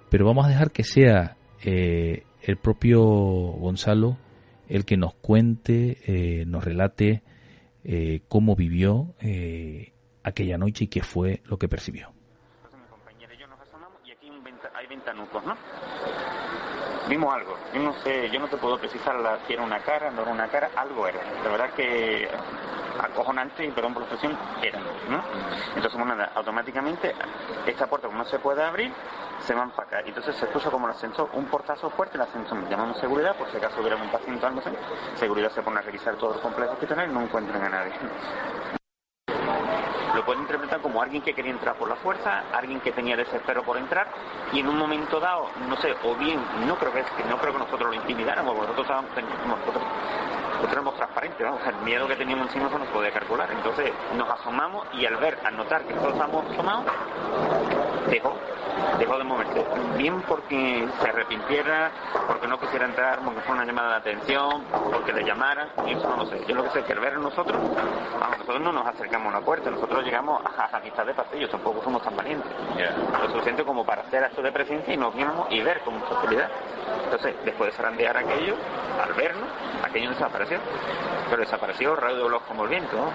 Pero 0.09 0.25
vamos 0.25 0.45
a 0.45 0.49
dejar 0.49 0.71
que 0.71 0.83
sea 0.83 1.37
eh, 1.63 2.23
el 2.41 2.57
propio 2.57 3.01
Gonzalo 3.01 4.17
el 4.67 4.85
que 4.85 4.97
nos 4.97 5.13
cuente, 5.15 5.97
eh, 6.05 6.45
nos 6.45 6.63
relate 6.63 7.23
cómo 8.27 8.55
vivió 8.55 9.15
aquella 10.21 10.59
noche 10.59 10.83
y 10.83 10.87
qué 10.89 11.01
fue 11.01 11.41
lo 11.45 11.57
que 11.57 11.67
percibió. 11.67 12.13
¿No? 15.45 15.55
Vimos 17.07 17.33
algo. 17.33 17.57
Yo 17.73 17.81
no 17.81 17.93
sé, 18.03 18.29
yo 18.29 18.39
no 18.39 18.47
te 18.47 18.57
puedo 18.57 18.77
precisar 18.77 19.15
si 19.47 19.53
era 19.53 19.63
una 19.63 19.79
cara, 19.79 20.11
no 20.11 20.21
era 20.21 20.31
una 20.31 20.47
cara, 20.47 20.69
algo 20.75 21.07
era. 21.07 21.19
De 21.43 21.49
verdad 21.49 21.71
que 21.71 22.29
acojonante 22.99 23.65
y 23.65 23.71
perdón 23.71 23.93
por 23.93 24.03
la 24.03 24.09
expresión, 24.09 24.37
era, 24.61 24.79
¿no? 24.79 25.23
Entonces, 25.75 25.97
bueno, 25.97 26.23
automáticamente 26.35 27.15
esta 27.65 27.87
puerta 27.87 28.07
como 28.07 28.19
no 28.19 28.25
se 28.25 28.39
puede 28.39 28.63
abrir, 28.63 28.91
se 29.39 29.53
van 29.53 29.71
para 29.71 29.87
acá. 29.87 29.99
Entonces 30.05 30.35
se 30.35 30.45
puso 30.47 30.69
como 30.69 30.87
el 30.87 30.93
ascensor, 30.93 31.29
un 31.33 31.45
portazo 31.45 31.89
fuerte, 31.89 32.17
el 32.17 32.23
ascensor 32.23 32.67
llamamos 32.69 32.99
seguridad, 32.99 33.35
por 33.35 33.49
si 33.49 33.57
acaso 33.57 33.79
hubiera 33.79 33.95
un 33.95 34.09
paciente 34.09 34.41
dándose, 34.41 34.69
seguridad 35.15 35.51
se 35.51 35.61
pone 35.61 35.79
a 35.79 35.81
revisar 35.81 36.15
todos 36.15 36.33
los 36.33 36.41
complejos 36.41 36.77
que 36.77 36.87
tienen 36.87 37.11
y 37.11 37.13
no 37.13 37.21
encuentran 37.21 37.63
a 37.63 37.69
nadie 37.69 37.93
lo 40.15 40.25
pueden 40.25 40.41
interpretar 40.41 40.81
como 40.81 41.01
alguien 41.01 41.21
que 41.21 41.33
quería 41.33 41.51
entrar 41.51 41.75
por 41.75 41.89
la 41.89 41.95
fuerza, 41.95 42.43
alguien 42.53 42.79
que 42.79 42.91
tenía 42.91 43.15
desespero 43.15 43.63
por 43.63 43.77
entrar 43.77 44.07
y 44.51 44.59
en 44.59 44.67
un 44.67 44.77
momento 44.77 45.19
dado, 45.19 45.47
no 45.67 45.75
sé, 45.77 45.95
o 46.03 46.15
bien, 46.15 46.39
no 46.65 46.75
creo 46.77 46.91
que, 46.91 47.03
no 47.29 47.37
creo 47.37 47.53
que 47.53 47.59
nosotros 47.59 47.89
lo 47.89 47.95
intimidáramos, 47.95 48.55
porque 48.55 48.71
nosotros 48.71 49.03
nosotros, 49.47 49.83
nosotros 50.59 50.73
éramos 50.73 50.95
transparentes, 50.95 51.39
vamos, 51.39 51.61
el 51.65 51.75
miedo 51.85 52.05
que 52.05 52.17
teníamos 52.17 52.47
encima 52.47 52.67
no 52.69 52.79
nos 52.79 52.89
podía 52.89 53.11
calcular. 53.11 53.49
Entonces 53.49 53.93
nos 54.17 54.29
asomamos 54.29 54.85
y 54.91 55.05
al 55.05 55.15
ver, 55.15 55.39
al 55.45 55.55
notar 55.55 55.83
que 55.83 55.93
nosotros 55.93 56.15
estábamos 56.15 56.51
asomados, 56.51 56.85
dejó, 58.09 58.35
dejó 58.97 59.17
de 59.17 59.23
moverse. 59.23 59.65
Bien 59.95 60.21
porque 60.23 60.85
se 61.01 61.09
arrepintiera, 61.09 61.91
porque 62.27 62.47
no 62.47 62.59
quisiera 62.59 62.85
entrar, 62.85 63.19
porque 63.19 63.39
fue 63.39 63.55
una 63.55 63.63
llamada 63.63 63.91
de 63.91 63.95
atención, 64.11 64.65
porque 64.91 65.13
le 65.13 65.23
llamaran, 65.23 65.69
y 65.87 65.93
eso 65.93 66.09
no 66.09 66.17
lo 66.17 66.25
sé. 66.25 66.43
Yo 66.45 66.55
lo 66.55 66.63
que 66.63 66.71
sé 66.71 66.79
es 66.79 66.85
que 66.85 66.93
al 66.93 66.99
ver 66.99 67.13
a 67.13 67.19
nosotros, 67.19 67.57
nosotros 68.31 68.59
no 68.59 68.73
nos 68.73 68.85
acercamos 68.85 69.33
a 69.33 69.39
la 69.39 69.45
puerta, 69.45 69.71
nosotros 69.71 70.03
llegamos 70.03 70.41
a, 70.43 70.69
la 70.69 70.79
mitad 70.81 71.05
de 71.05 71.13
pasillo, 71.13 71.49
tampoco 71.49 71.81
somos 71.83 72.03
tan 72.03 72.17
valientes. 72.17 72.51
Lo 73.21 73.29
suficiente 73.29 73.63
como 73.63 73.85
para 73.85 74.01
hacer 74.01 74.25
acto 74.25 74.41
de 74.41 74.51
presencia 74.51 74.93
y 74.93 74.97
nos 74.97 75.15
vimos 75.15 75.47
y 75.49 75.61
ver 75.61 75.79
con 75.81 75.97
mucha 75.97 76.15
facilidad. 76.15 76.49
Entonces, 77.05 77.33
después 77.45 77.71
de 77.71 77.77
zarandear 77.77 78.17
aquello, 78.17 78.55
al 79.01 79.13
vernos, 79.13 79.47
aquello 79.83 80.09
desapareció. 80.09 80.59
Pero 81.29 81.41
desapareció 81.41 81.95
radio 81.95 82.29
los 82.29 82.41
como 82.43 82.63
el 82.63 82.69
viento, 82.69 83.11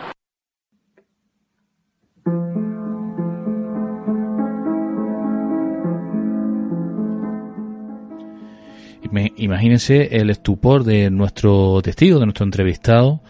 Imagínense 9.37 10.16
el 10.16 10.31
estupor 10.31 10.83
de 10.83 11.11
nuestro 11.11 11.81
testigo, 11.83 12.18
de 12.18 12.27
nuestro 12.27 12.44
entrevistado, 12.44 13.20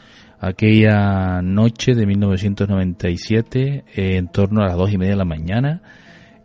aquella 0.40 1.42
noche 1.42 1.94
de 1.94 2.07
1997, 2.07 3.85
eh, 3.94 4.16
en 4.16 4.29
torno 4.29 4.62
a 4.62 4.68
las 4.68 4.77
dos 4.77 4.90
y 4.92 4.99
media 4.99 5.12
de 5.12 5.18
la 5.18 5.25
mañana, 5.25 5.83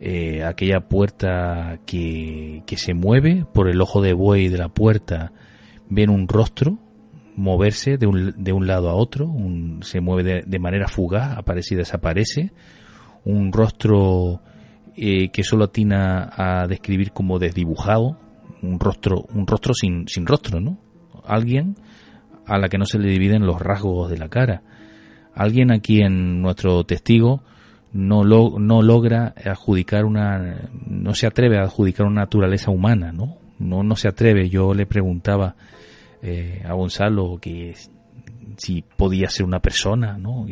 eh, 0.00 0.44
aquella 0.44 0.80
puerta 0.80 1.78
que, 1.86 2.62
que 2.66 2.76
se 2.76 2.92
mueve 2.92 3.46
por 3.52 3.70
el 3.70 3.80
ojo 3.80 4.02
de 4.02 4.12
buey 4.12 4.48
de 4.48 4.58
la 4.58 4.68
puerta, 4.68 5.32
ven 5.90 6.08
un 6.08 6.26
rostro 6.26 6.78
moverse 7.36 7.96
de 7.96 8.06
un, 8.06 8.34
de 8.36 8.52
un 8.52 8.66
lado 8.66 8.88
a 8.90 8.94
otro, 8.94 9.32
se 9.82 10.00
mueve 10.00 10.22
de, 10.22 10.42
de, 10.46 10.58
manera 10.58 10.88
fugaz, 10.88 11.38
aparece 11.38 11.74
y 11.74 11.78
desaparece, 11.78 12.52
un 13.24 13.52
rostro 13.52 14.42
eh, 14.96 15.30
que 15.30 15.44
solo 15.44 15.64
atina 15.64 16.30
a 16.36 16.66
describir 16.66 17.12
como 17.12 17.38
desdibujado, 17.38 18.18
un 18.62 18.78
rostro, 18.78 19.26
un 19.32 19.46
rostro 19.46 19.72
sin, 19.74 20.06
sin 20.08 20.26
rostro, 20.26 20.60
¿no? 20.60 20.78
Alguien 21.24 21.76
a 22.46 22.58
la 22.58 22.68
que 22.68 22.78
no 22.78 22.84
se 22.84 22.98
le 22.98 23.08
dividen 23.08 23.46
los 23.46 23.60
rasgos 23.60 24.10
de 24.10 24.18
la 24.18 24.28
cara. 24.28 24.62
Alguien 25.34 25.70
a 25.70 25.80
quien 25.80 26.42
nuestro 26.42 26.84
testigo 26.84 27.42
no, 27.92 28.24
no 28.24 28.82
logra 28.82 29.34
adjudicar 29.44 30.04
una, 30.04 30.68
no 30.86 31.14
se 31.14 31.26
atreve 31.26 31.58
a 31.58 31.62
adjudicar 31.62 32.06
una 32.06 32.22
naturaleza 32.22 32.70
humana, 32.70 33.12
¿no? 33.12 33.38
No, 33.58 33.82
no 33.82 33.96
se 33.96 34.08
atreve. 34.08 34.48
Yo 34.48 34.74
le 34.74 34.86
preguntaba 34.86 35.54
eh, 36.22 36.62
a 36.66 36.74
Gonzalo 36.74 37.38
que 37.40 37.74
si 38.56 38.82
podía 38.82 39.30
ser 39.30 39.46
una 39.46 39.60
persona, 39.60 40.18
¿no? 40.18 40.46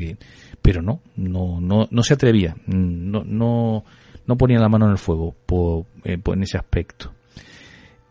pero 0.62 0.80
no, 0.80 1.02
no, 1.16 1.60
no, 1.60 1.88
no 1.90 2.02
se 2.02 2.14
atrevía, 2.14 2.56
no, 2.66 3.22
no, 3.24 3.84
no 4.26 4.36
ponía 4.36 4.58
la 4.58 4.68
mano 4.68 4.86
en 4.86 4.92
el 4.92 4.98
fuego 4.98 5.34
por, 5.44 5.86
eh, 6.04 6.18
en 6.24 6.42
ese 6.42 6.56
aspecto. 6.56 7.12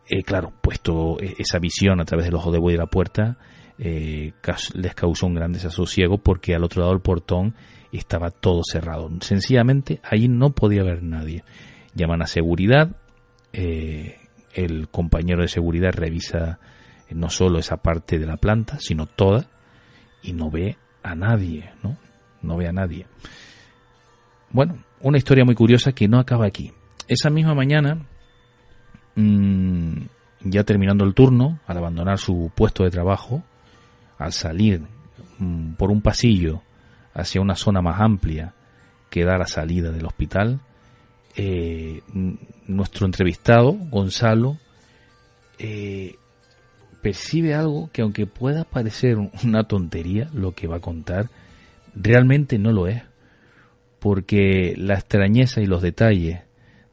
Eh, 0.10 0.24
claro, 0.24 0.54
puesto 0.62 1.18
esa 1.20 1.60
visión 1.60 2.00
a 2.00 2.06
través 2.06 2.28
del 2.28 2.36
ojo 2.36 2.52
de 2.52 2.60
buey 2.60 2.76
de 2.76 2.80
la 2.80 2.88
puerta, 2.88 3.38
les 3.78 4.96
causó 4.96 5.28
un 5.28 5.36
gran 5.36 5.52
desasosiego 5.52 6.18
porque 6.18 6.56
al 6.56 6.64
otro 6.64 6.82
lado 6.82 6.94
del 6.94 7.02
portón 7.02 7.56
estaba 7.92 8.32
todo 8.32 8.62
cerrado. 8.64 9.10
Sencillamente 9.22 10.00
ahí 10.04 10.28
no 10.28 10.52
podía 10.52 10.82
haber 10.82 11.04
nadie. 11.04 11.44
Llaman 11.94 12.22
a 12.22 12.28
seguridad, 12.28 12.96
el 13.52 14.90
compañero 14.90 15.42
de 15.42 15.48
seguridad 15.48 15.92
revisa 15.92 16.60
no 17.12 17.30
solo 17.30 17.60
esa 17.60 17.78
parte 17.78 18.20
de 18.20 18.26
la 18.26 18.38
planta, 18.38 18.78
sino 18.80 19.06
toda, 19.06 19.48
y 20.22 20.34
no 20.34 20.52
ve 20.52 20.78
a 21.04 21.16
nadie, 21.16 21.72
¿no? 21.84 21.98
No 22.42 22.58
ve 22.58 22.68
a 22.68 22.74
nadie. 22.74 23.06
Bueno, 24.50 24.78
una 25.02 25.18
historia 25.18 25.46
muy 25.46 25.56
curiosa 25.56 25.92
que 25.92 26.08
no 26.08 26.20
acaba 26.20 26.46
aquí. 26.46 26.72
Esa 27.08 27.30
misma 27.30 27.54
mañana, 27.54 28.06
mm, 29.16 29.94
ya 30.42 30.64
terminando 30.64 31.06
el 31.06 31.14
turno, 31.14 31.60
al 31.68 31.78
abandonar 31.78 32.18
su 32.18 32.52
puesto 32.54 32.84
de 32.84 32.92
trabajo, 32.92 33.44
al 34.18 34.34
salir 34.34 34.82
mm, 35.40 35.74
por 35.74 35.92
un 35.92 36.02
pasillo 36.02 36.62
hacia 37.14 37.42
una 37.42 37.56
zona 37.56 37.82
más 37.82 38.00
amplia 38.02 38.54
que 39.10 39.24
da 39.24 39.38
la 39.38 39.48
salida 39.48 39.92
del 39.92 40.06
hospital, 40.06 40.60
eh, 41.36 42.02
nuestro 42.68 43.06
entrevistado, 43.06 43.74
Gonzalo, 43.74 44.58
eh, 45.60 46.16
percibe 47.08 47.54
algo 47.54 47.90
que 47.94 48.02
aunque 48.02 48.26
pueda 48.26 48.66
parecer 48.66 49.18
una 49.44 49.64
tontería 49.64 50.30
lo 50.34 50.52
que 50.52 50.68
va 50.68 50.78
a 50.78 50.82
contar, 50.82 51.30
realmente 51.96 52.60
no 52.60 52.74
lo 52.74 52.88
es, 52.88 53.02
porque 54.00 54.74
la 54.78 54.96
extrañeza 54.96 55.62
y 55.62 55.68
los 55.68 55.82
detalles 55.82 56.42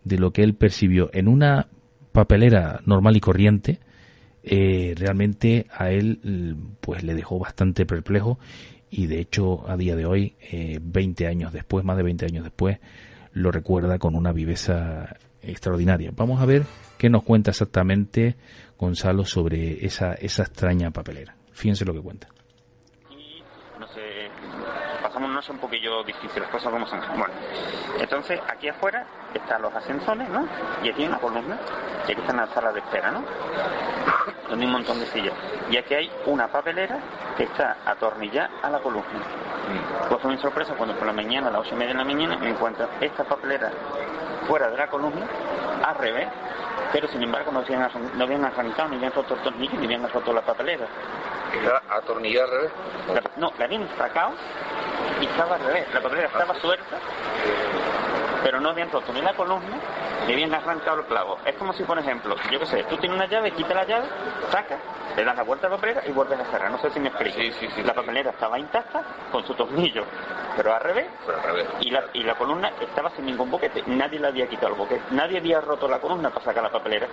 de 0.04 0.18
lo 0.18 0.32
que 0.32 0.44
él 0.44 0.54
percibió 0.54 1.10
en 1.12 1.26
una 1.26 1.66
papelera 2.12 2.80
normal 2.86 3.16
y 3.16 3.20
corriente, 3.20 3.80
eh, 4.44 4.94
realmente 4.96 5.66
a 5.76 5.90
él 5.90 6.56
pues 6.80 7.02
le 7.02 7.14
dejó 7.14 7.40
bastante 7.40 7.84
perplejo 7.84 8.38
y 8.90 9.06
de 9.06 9.18
hecho 9.18 9.68
a 9.68 9.76
día 9.76 9.96
de 9.96 10.06
hoy, 10.06 10.36
eh, 10.52 10.78
20 10.80 11.26
años 11.26 11.52
después, 11.52 11.84
más 11.84 11.96
de 11.96 12.04
20 12.04 12.26
años 12.26 12.44
después, 12.44 12.78
lo 13.32 13.50
recuerda 13.50 13.98
con 13.98 14.14
una 14.14 14.32
viveza 14.32 15.16
extraordinaria. 15.42 16.12
Vamos 16.14 16.40
a 16.40 16.46
ver 16.46 16.62
qué 16.98 17.10
nos 17.10 17.22
cuenta 17.22 17.50
exactamente 17.50 18.36
Gonzalo 18.78 19.24
sobre 19.24 19.84
esa, 19.84 20.14
esa 20.14 20.42
extraña 20.42 20.90
papelera. 20.90 21.34
Fíjense 21.52 21.84
lo 21.84 21.94
que 21.94 22.00
cuenta. 22.00 22.28
No 23.78 23.86
sé, 23.88 24.30
pasamos 25.02 25.30
no 25.30 25.42
sé 25.42 25.52
un 25.52 25.58
poquillo 25.58 26.02
difícil, 26.04 26.42
las 26.42 26.50
cosas 26.50 26.72
como 26.72 26.86
son. 26.86 27.00
Bueno, 27.16 27.34
entonces 27.98 28.40
aquí 28.48 28.68
afuera 28.68 29.06
están 29.32 29.62
los 29.62 29.74
ascensores, 29.74 30.28
¿no? 30.28 30.46
Y 30.82 30.88
aquí 30.88 31.02
hay 31.02 31.08
una 31.08 31.18
columna, 31.18 31.58
y 32.06 32.12
aquí 32.12 32.20
están 32.20 32.36
las 32.36 32.50
salas 32.50 32.74
de 32.74 32.80
espera, 32.80 33.10
¿no? 33.10 33.22
Donde 34.48 34.64
hay 34.64 34.66
un 34.66 34.72
montón 34.72 34.98
de 35.00 35.06
sillas. 35.06 35.34
Y 35.70 35.76
aquí 35.76 35.94
hay 35.94 36.10
una 36.26 36.48
papelera 36.48 36.98
que 37.36 37.44
está 37.44 37.78
atornillada 37.84 38.50
a 38.62 38.70
la 38.70 38.80
columna. 38.80 39.22
Pues 40.08 40.20
fue 40.20 40.30
mi 40.30 40.38
sorpresa 40.38 40.74
cuando 40.74 40.96
por 40.96 41.06
la 41.06 41.12
mañana, 41.12 41.48
a 41.48 41.50
las 41.50 41.62
ocho 41.62 41.74
y 41.74 41.78
media 41.78 41.92
de 41.92 41.98
la 41.98 42.04
mañana, 42.04 42.36
me 42.38 42.50
encuentro 42.50 42.88
esta 43.00 43.24
papelera 43.24 43.72
fuera 44.46 44.70
de 44.70 44.76
la 44.76 44.86
columna, 44.88 45.26
al 45.84 45.94
revés, 45.96 46.28
pero 46.92 47.08
sin 47.08 47.22
embargo 47.22 47.52
no 47.52 47.60
habían, 47.60 47.88
no 48.14 48.24
habían 48.24 48.44
arrancado, 48.44 48.88
ni 48.90 48.96
habían 48.96 49.12
roto 49.12 49.34
el 49.34 49.40
tornillo, 49.40 49.78
ni 49.78 49.86
habían 49.86 50.08
roto 50.08 50.32
la 50.32 50.42
papelera. 50.42 50.86
¿Era 51.62 51.82
atornillada 51.88 52.46
al 52.46 52.50
revés? 52.50 52.72
no, 53.36 53.52
la 53.58 53.64
habían 53.64 53.88
sacado 53.96 54.32
y 55.20 55.26
estaba 55.26 55.56
al 55.56 55.64
revés. 55.64 55.86
La 55.92 56.00
papelera 56.00 56.28
estaba 56.28 56.54
suelta, 56.60 56.98
pero 58.42 58.60
no 58.60 58.70
habían 58.70 58.90
roto 58.90 59.12
ni 59.12 59.22
la 59.22 59.34
columna, 59.34 59.76
ni 60.26 60.32
habían 60.32 60.54
arrancado 60.54 61.00
el 61.00 61.06
clavo. 61.06 61.38
Es 61.44 61.54
como 61.56 61.72
si, 61.72 61.82
por 61.84 61.98
ejemplo, 61.98 62.36
yo 62.50 62.58
qué 62.58 62.66
sé, 62.66 62.84
tú 62.84 62.96
tienes 62.96 63.16
una 63.16 63.26
llave, 63.26 63.50
quita 63.52 63.74
la 63.74 63.84
llave, 63.84 64.06
saca, 64.50 64.78
le 65.16 65.24
das 65.24 65.36
la 65.36 65.42
vuelta 65.42 65.66
a 65.66 65.70
la 65.70 65.76
papelera 65.76 66.02
y 66.06 66.12
vuelves 66.12 66.40
a 66.40 66.44
cerrar. 66.46 66.70
No 66.70 66.78
sé 66.78 66.90
si 66.90 67.00
me 67.00 67.08
explico. 67.08 67.38
Sí, 67.38 67.52
sí, 67.52 67.68
sí. 67.74 67.82
La 67.82 67.94
papelera 67.94 68.30
estaba 68.30 68.58
intacta, 68.58 69.02
con 69.30 69.44
su 69.46 69.54
tornillo, 69.54 70.04
pero 70.56 70.74
al 70.74 70.80
revés. 70.80 71.06
Pero 71.26 71.38
al 71.38 71.44
revés. 71.44 71.66
Y 71.80 71.90
la, 71.90 72.04
y 72.12 72.22
la 72.22 72.34
columna 72.34 72.72
estaba 72.80 73.10
sin 73.10 73.26
ningún 73.26 73.50
boquete. 73.50 73.82
Nadie 73.86 74.18
le 74.18 74.28
había 74.28 74.46
quitado 74.48 74.72
el 74.72 74.78
boquete. 74.78 75.02
Nadie 75.10 75.38
había 75.38 75.60
roto 75.60 75.88
la 75.88 76.00
columna 76.00 76.30
para 76.30 76.44
sacar 76.44 76.62
la 76.62 76.72
papelera. 76.72 77.06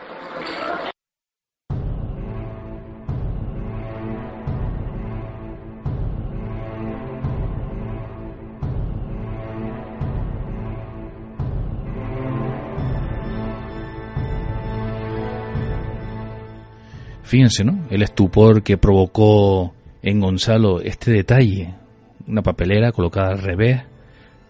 Fíjense, 17.31 17.63
¿no? 17.63 17.87
El 17.89 18.01
estupor 18.01 18.61
que 18.61 18.77
provocó 18.77 19.73
en 20.01 20.19
Gonzalo 20.19 20.81
este 20.81 21.11
detalle. 21.11 21.73
Una 22.27 22.41
papelera 22.41 22.91
colocada 22.91 23.29
al 23.29 23.41
revés, 23.41 23.83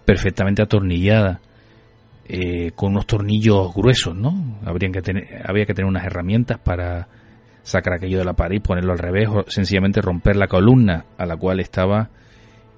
perfectamente 0.04 0.64
atornillada, 0.64 1.42
eh, 2.28 2.72
con 2.74 2.94
unos 2.94 3.06
tornillos 3.06 3.72
gruesos, 3.76 4.16
¿no? 4.16 4.58
Habrían 4.66 4.92
que 4.92 5.04
tener, 5.04 5.26
había 5.46 5.68
que 5.68 5.76
tener 5.76 5.88
unas 5.88 6.06
herramientas 6.06 6.58
para 6.58 7.08
sacar 7.62 7.94
aquello 7.94 8.18
de 8.18 8.26
la 8.26 8.34
pared 8.34 8.56
y 8.56 8.62
ponerlo 8.62 8.94
al 8.94 8.98
revés 8.98 9.30
o 9.30 9.46
sencillamente 9.48 10.02
romper 10.02 10.36
la 10.36 10.48
columna 10.48 11.06
a 11.20 11.28
la 11.28 11.38
cual 11.38 11.60
estaba 11.60 12.10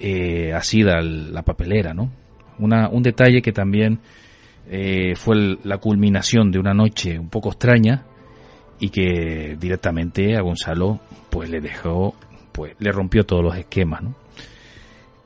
eh, 0.01 0.51
asida 0.51 1.01
la 1.01 1.43
papelera, 1.43 1.93
¿no? 1.93 2.11
Una, 2.59 2.89
un 2.89 3.03
detalle 3.03 3.41
que 3.41 3.53
también 3.53 3.99
eh, 4.69 5.15
fue 5.15 5.57
la 5.63 5.77
culminación 5.77 6.51
de 6.51 6.59
una 6.59 6.73
noche 6.73 7.17
un 7.17 7.29
poco 7.29 7.51
extraña 7.51 8.03
y 8.79 8.89
que 8.89 9.57
directamente 9.59 10.36
a 10.36 10.41
Gonzalo 10.41 10.99
pues 11.29 11.49
le 11.49 11.62
dejó 11.62 12.15
pues 12.51 12.75
le 12.79 12.91
rompió 12.91 13.25
todos 13.25 13.43
los 13.43 13.55
esquemas 13.55 14.03
¿no? 14.03 14.15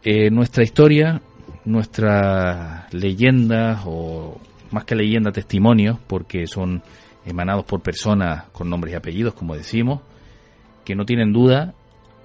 Eh, 0.03 0.29
nuestra 0.29 0.63
historia 0.63 1.21
nuestras 1.65 2.93
leyendas 2.93 3.81
o 3.85 4.39
más 4.71 4.85
que 4.85 4.95
leyendas 4.95 5.33
testimonios 5.33 5.97
porque 6.07 6.47
son 6.47 6.81
emanados 7.25 7.65
por 7.65 7.81
personas 7.81 8.45
con 8.51 8.69
nombres 8.69 8.93
y 8.93 8.95
apellidos 8.95 9.33
como 9.33 9.55
decimos 9.55 10.01
que 10.85 10.95
no 10.95 11.05
tienen 11.05 11.33
duda 11.33 11.73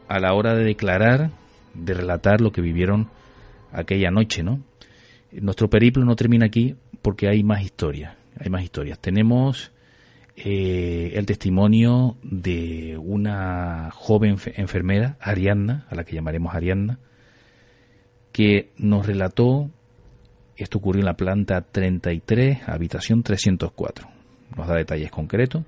a 0.09 0.21
la 0.21 0.35
hora 0.35 0.55
de 0.55 0.65
declarar 0.65 1.31
de 1.75 1.95
relatar 1.95 2.41
lo 2.41 2.53
que 2.53 2.61
vivieron 2.61 3.09
aquella 3.73 4.11
noche 4.11 4.43
no 4.43 4.61
nuestro 5.33 5.69
periplo 5.69 6.05
no 6.05 6.15
termina 6.15 6.47
aquí 6.47 6.77
porque 7.01 7.29
hay 7.29 7.43
más 7.43 7.63
historias 7.63 8.17
hay 8.39 8.51
más 8.51 8.63
historias 8.63 8.99
tenemos 8.99 9.73
eh, 10.37 11.13
el 11.15 11.27
testimonio 11.27 12.17
de 12.23 12.97
una 12.99 13.91
joven 13.93 14.37
enfermera, 14.57 15.17
Arianna, 15.21 15.87
a 15.91 15.95
la 15.95 16.05
que 16.05 16.15
llamaremos 16.15 16.55
Arianna, 16.55 16.99
que 18.33 18.71
nos 18.79 19.07
relató, 19.07 19.71
esto 20.57 20.79
ocurrió 20.79 21.01
en 21.01 21.07
la 21.07 21.17
planta 21.17 21.61
33, 21.61 22.67
habitación 22.67 23.23
304, 23.23 24.09
nos 24.57 24.67
da 24.67 24.75
detalles 24.75 25.11
concretos, 25.11 25.65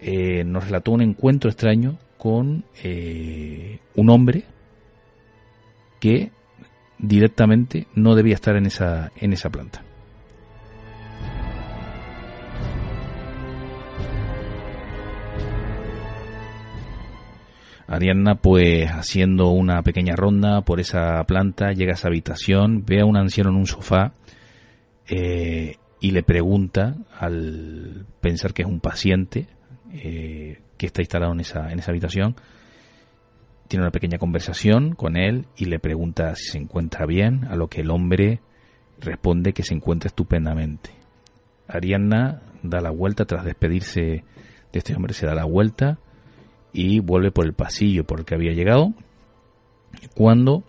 eh, 0.00 0.44
nos 0.44 0.64
relató 0.64 0.92
un 0.92 1.02
encuentro 1.02 1.48
extraño 1.48 1.98
con 2.18 2.64
eh, 2.82 3.78
un 3.94 4.10
hombre 4.10 4.44
que 6.00 6.32
directamente 6.98 7.86
no 7.94 8.14
debía 8.14 8.34
estar 8.34 8.56
en 8.56 8.66
esa, 8.66 9.12
en 9.16 9.32
esa 9.32 9.48
planta. 9.48 9.82
Arianna, 17.86 18.36
pues 18.36 18.88
haciendo 18.90 19.50
una 19.50 19.82
pequeña 19.82 20.16
ronda 20.16 20.62
por 20.62 20.80
esa 20.80 21.22
planta, 21.24 21.72
llega 21.72 21.92
a 21.92 21.94
esa 21.94 22.08
habitación, 22.08 22.84
ve 22.86 23.00
a 23.00 23.04
un 23.04 23.16
anciano 23.16 23.50
en 23.50 23.56
un 23.56 23.66
sofá 23.66 24.12
eh, 25.08 25.76
y 26.00 26.10
le 26.12 26.22
pregunta, 26.22 26.96
al 27.18 28.06
pensar 28.20 28.54
que 28.54 28.62
es 28.62 28.68
un 28.68 28.80
paciente 28.80 29.46
eh, 29.92 30.60
que 30.78 30.86
está 30.86 31.02
instalado 31.02 31.32
en 31.32 31.40
esa, 31.40 31.70
en 31.70 31.78
esa 31.78 31.90
habitación, 31.90 32.36
tiene 33.68 33.82
una 33.82 33.92
pequeña 33.92 34.18
conversación 34.18 34.94
con 34.94 35.16
él 35.16 35.46
y 35.56 35.66
le 35.66 35.78
pregunta 35.78 36.34
si 36.36 36.52
se 36.52 36.58
encuentra 36.58 37.06
bien, 37.06 37.44
a 37.50 37.56
lo 37.56 37.68
que 37.68 37.82
el 37.82 37.90
hombre 37.90 38.40
responde 38.98 39.52
que 39.52 39.62
se 39.62 39.74
encuentra 39.74 40.08
estupendamente. 40.08 40.90
Arianna 41.68 42.42
da 42.62 42.80
la 42.80 42.90
vuelta 42.90 43.24
tras 43.26 43.44
despedirse 43.44 44.00
de 44.00 44.78
este 44.78 44.94
hombre, 44.94 45.12
se 45.12 45.26
da 45.26 45.34
la 45.34 45.44
vuelta 45.44 45.98
y 46.74 46.98
vuelve 46.98 47.30
por 47.30 47.46
el 47.46 47.54
pasillo 47.54 48.04
por 48.04 48.18
el 48.18 48.26
que 48.26 48.34
había 48.34 48.52
llegado, 48.52 48.92
cuando 50.14 50.64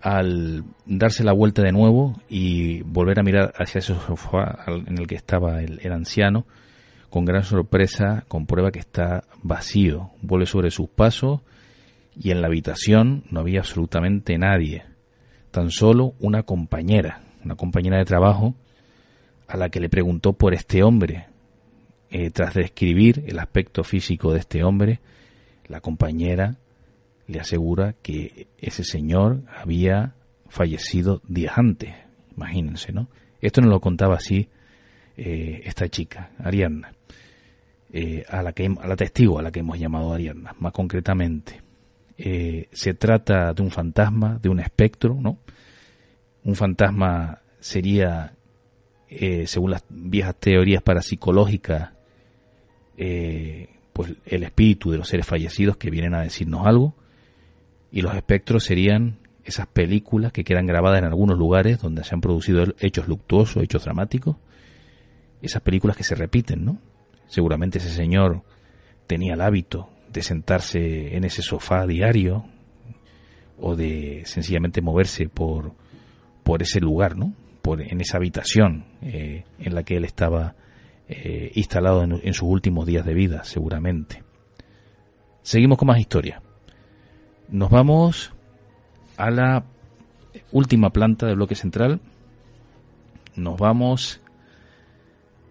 al 0.00 0.64
darse 0.86 1.24
la 1.24 1.32
vuelta 1.32 1.62
de 1.62 1.72
nuevo 1.72 2.20
y 2.28 2.82
volver 2.82 3.18
a 3.18 3.22
mirar 3.22 3.52
hacia 3.56 3.80
ese 3.80 3.94
sofá 3.94 4.64
en 4.66 4.96
el 4.96 5.06
que 5.06 5.16
estaba 5.16 5.60
el, 5.60 5.92
anciano, 5.92 6.46
con 7.10 7.24
gran 7.24 7.42
sorpresa 7.42 8.24
comprueba 8.28 8.70
que 8.70 8.78
está 8.78 9.24
vacío. 9.42 10.10
Vuelve 10.22 10.46
sobre 10.46 10.70
sus 10.70 10.88
pasos 10.88 11.40
y 12.16 12.30
en 12.30 12.40
la 12.40 12.46
habitación 12.46 13.24
no 13.30 13.40
había 13.40 13.60
absolutamente 13.60 14.38
nadie, 14.38 14.84
tan 15.50 15.70
solo 15.70 16.14
una 16.20 16.44
compañera, 16.44 17.22
una 17.44 17.56
compañera 17.56 17.98
de 17.98 18.04
trabajo, 18.04 18.54
a 19.48 19.56
la 19.56 19.68
que 19.68 19.80
le 19.80 19.88
preguntó 19.88 20.34
por 20.34 20.54
este 20.54 20.82
hombre. 20.84 21.26
Eh, 22.10 22.30
tras 22.30 22.54
describir 22.54 23.24
el 23.26 23.40
aspecto 23.40 23.82
físico 23.82 24.32
de 24.32 24.38
este 24.38 24.62
hombre, 24.62 25.00
la 25.68 25.80
compañera 25.80 26.58
le 27.26 27.40
asegura 27.40 27.94
que 28.02 28.48
ese 28.58 28.84
señor 28.84 29.42
había 29.54 30.14
fallecido 30.48 31.22
días 31.26 31.56
antes. 31.56 31.94
Imagínense, 32.36 32.92
¿no? 32.92 33.08
Esto 33.40 33.60
nos 33.60 33.70
lo 33.70 33.80
contaba 33.80 34.16
así 34.16 34.48
eh, 35.16 35.62
esta 35.64 35.88
chica, 35.88 36.30
Ariadna, 36.38 36.92
eh, 37.92 38.24
a, 38.28 38.42
la 38.42 38.52
que, 38.52 38.66
a 38.66 38.86
la 38.86 38.96
testigo 38.96 39.38
a 39.38 39.42
la 39.42 39.52
que 39.52 39.60
hemos 39.60 39.78
llamado 39.78 40.12
Ariadna, 40.12 40.54
más 40.58 40.72
concretamente. 40.72 41.62
Eh, 42.16 42.68
se 42.72 42.94
trata 42.94 43.52
de 43.52 43.62
un 43.62 43.70
fantasma, 43.70 44.38
de 44.40 44.48
un 44.48 44.60
espectro, 44.60 45.14
¿no? 45.20 45.38
Un 46.44 46.54
fantasma 46.54 47.40
sería, 47.58 48.34
según 49.46 49.70
las 49.70 49.84
viejas 49.88 50.36
teorías 50.36 50.82
parapsicológicas, 50.82 51.92
pues 53.94 54.12
el 54.26 54.42
espíritu 54.42 54.90
de 54.90 54.98
los 54.98 55.08
seres 55.08 55.24
fallecidos 55.24 55.78
que 55.78 55.88
vienen 55.88 56.14
a 56.14 56.20
decirnos 56.20 56.66
algo 56.66 56.94
y 57.92 58.02
los 58.02 58.14
espectros 58.16 58.64
serían 58.64 59.18
esas 59.44 59.68
películas 59.68 60.32
que 60.32 60.42
quedan 60.42 60.66
grabadas 60.66 60.98
en 60.98 61.04
algunos 61.04 61.38
lugares 61.38 61.80
donde 61.80 62.02
se 62.02 62.12
han 62.12 62.20
producido 62.20 62.64
hechos 62.80 63.06
luctuosos, 63.06 63.62
hechos 63.62 63.84
dramáticos, 63.84 64.36
esas 65.42 65.62
películas 65.62 65.96
que 65.96 66.02
se 66.02 66.16
repiten, 66.16 66.64
¿no? 66.64 66.78
Seguramente 67.28 67.78
ese 67.78 67.90
señor 67.90 68.42
tenía 69.06 69.34
el 69.34 69.40
hábito 69.40 69.88
de 70.12 70.22
sentarse 70.22 71.16
en 71.16 71.22
ese 71.22 71.42
sofá 71.42 71.86
diario 71.86 72.46
o 73.60 73.76
de 73.76 74.22
sencillamente 74.26 74.82
moverse 74.82 75.28
por, 75.28 75.72
por 76.42 76.62
ese 76.62 76.80
lugar, 76.80 77.16
¿no? 77.16 77.32
Por, 77.62 77.80
en 77.80 78.00
esa 78.00 78.16
habitación 78.16 78.86
eh, 79.02 79.44
en 79.60 79.74
la 79.74 79.84
que 79.84 79.96
él 79.98 80.04
estaba 80.04 80.56
eh, 81.06 81.52
instalado 81.54 82.02
en, 82.02 82.32
sus 82.32 82.48
últimos 82.48 82.86
días 82.86 83.04
de 83.04 83.12
vida, 83.12 83.44
seguramente. 83.44 84.22
Seguimos 85.42 85.76
con 85.76 85.88
más 85.88 85.98
historia. 85.98 86.40
Nos 87.48 87.68
vamos 87.68 88.32
a 89.18 89.30
la 89.30 89.64
última 90.50 90.90
planta 90.90 91.26
del 91.26 91.36
bloque 91.36 91.56
central. 91.56 92.00
Nos 93.36 93.58
vamos 93.58 94.22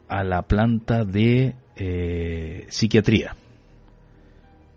a 0.07 0.23
la 0.23 0.41
planta 0.41 1.05
de 1.05 1.53
eh, 1.75 2.65
psiquiatría. 2.69 3.35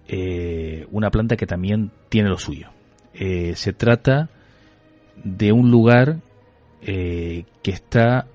Eh, 0.08 0.86
una 0.90 1.10
planta 1.10 1.38
que 1.38 1.46
también 1.46 1.90
tiene 2.10 2.28
lo 2.28 2.38
suyo. 2.38 2.68
Se 3.14 3.72
trata 3.72 4.28
de 5.24 5.50
un 5.50 5.70
lugar 5.70 6.18
que 6.82 7.46
está 7.64 8.26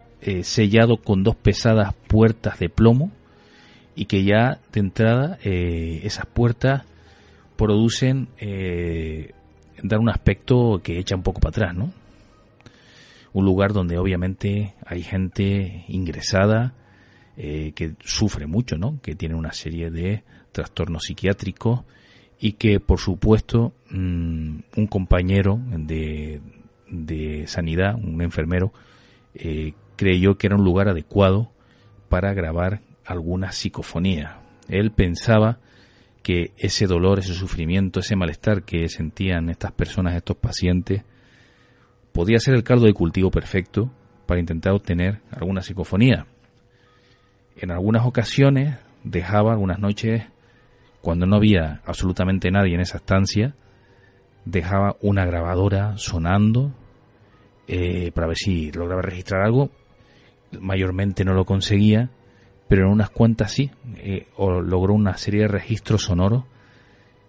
sellado 0.44 0.98
con 0.98 1.24
dos 1.24 1.36
pesadas 1.36 1.94
puertas 2.08 2.60
de 2.60 2.70
plomo 2.70 3.12
y 3.96 4.06
que 4.06 4.24
ya 4.24 4.60
de 4.72 4.80
entrada 4.80 5.40
esas 5.42 6.26
puertas 6.28 6.84
producen 7.62 8.30
eh, 8.40 9.34
dar 9.84 10.00
un 10.00 10.10
aspecto 10.10 10.82
que 10.84 10.98
echa 10.98 11.16
un 11.16 11.22
poco 11.22 11.40
para 11.40 11.52
atrás, 11.52 11.76
¿no? 11.76 11.94
Un 13.34 13.46
lugar 13.46 13.72
donde 13.72 14.00
obviamente 14.00 14.74
hay 14.84 15.04
gente 15.04 15.86
ingresada 15.88 16.74
eh, 17.38 17.72
que 17.76 17.94
sufre 18.04 18.48
mucho, 18.48 18.80
¿no? 18.80 19.00
Que 19.04 19.14
tiene 19.14 19.36
una 19.36 19.54
serie 19.54 19.92
de 19.92 20.24
trastornos 20.52 21.04
psiquiátricos 21.04 21.82
y 22.40 22.54
que, 22.54 22.80
por 22.80 23.00
supuesto, 23.00 23.74
mm, 23.92 24.60
un 24.76 24.88
compañero 24.88 25.60
de, 25.70 26.42
de, 26.90 27.46
sanidad, 27.46 27.94
un 27.94 28.24
enfermero, 28.24 28.74
eh, 29.36 29.74
creyó 30.02 30.36
que 30.36 30.48
era 30.48 30.56
un 30.56 30.64
lugar 30.64 30.90
adecuado 30.90 31.52
para 32.10 32.34
grabar 32.34 32.82
alguna 33.06 33.52
psicofonía. 33.52 34.40
Él 34.68 34.90
pensaba 34.90 35.60
que 36.24 36.54
ese 36.58 36.88
dolor, 36.88 37.20
ese 37.20 37.36
sufrimiento, 37.36 38.00
ese 38.00 38.16
malestar 38.16 38.64
que 38.64 38.90
sentían 38.90 39.52
estas 39.52 39.74
personas, 39.74 40.16
estos 40.16 40.38
pacientes, 40.38 41.04
podía 42.14 42.40
ser 42.40 42.56
el 42.56 42.64
caldo 42.64 42.88
de 42.88 42.96
cultivo 42.96 43.30
perfecto 43.30 43.92
para 44.26 44.40
intentar 44.40 44.74
obtener 44.74 45.22
alguna 45.30 45.62
psicofonía. 45.62 46.26
En 47.56 47.70
algunas 47.70 48.04
ocasiones 48.04 48.80
dejaba 49.04 49.52
algunas 49.52 49.78
noches, 49.78 50.24
cuando 51.02 51.28
no 51.28 51.36
había 51.36 51.84
absolutamente 51.86 52.50
nadie 52.50 52.74
en 52.74 52.82
esa 52.82 52.98
estancia, 52.98 53.54
dejaba 54.46 54.98
una 55.02 55.26
grabadora 55.28 55.96
sonando 55.98 56.74
eh, 57.68 58.12
para 58.16 58.26
ver 58.26 58.38
si 58.38 58.72
lograba 58.72 59.04
registrar 59.04 59.44
algo. 59.44 59.70
Mayormente 60.60 61.24
no 61.24 61.34
lo 61.34 61.46
conseguía 61.46 62.10
pero 62.72 62.86
en 62.86 62.94
unas 62.94 63.10
cuantas 63.10 63.52
sí, 63.52 63.70
eh, 63.98 64.28
o 64.38 64.62
logró 64.62 64.94
una 64.94 65.18
serie 65.18 65.42
de 65.42 65.50
registros 65.50 66.04
sonoros. 66.04 66.46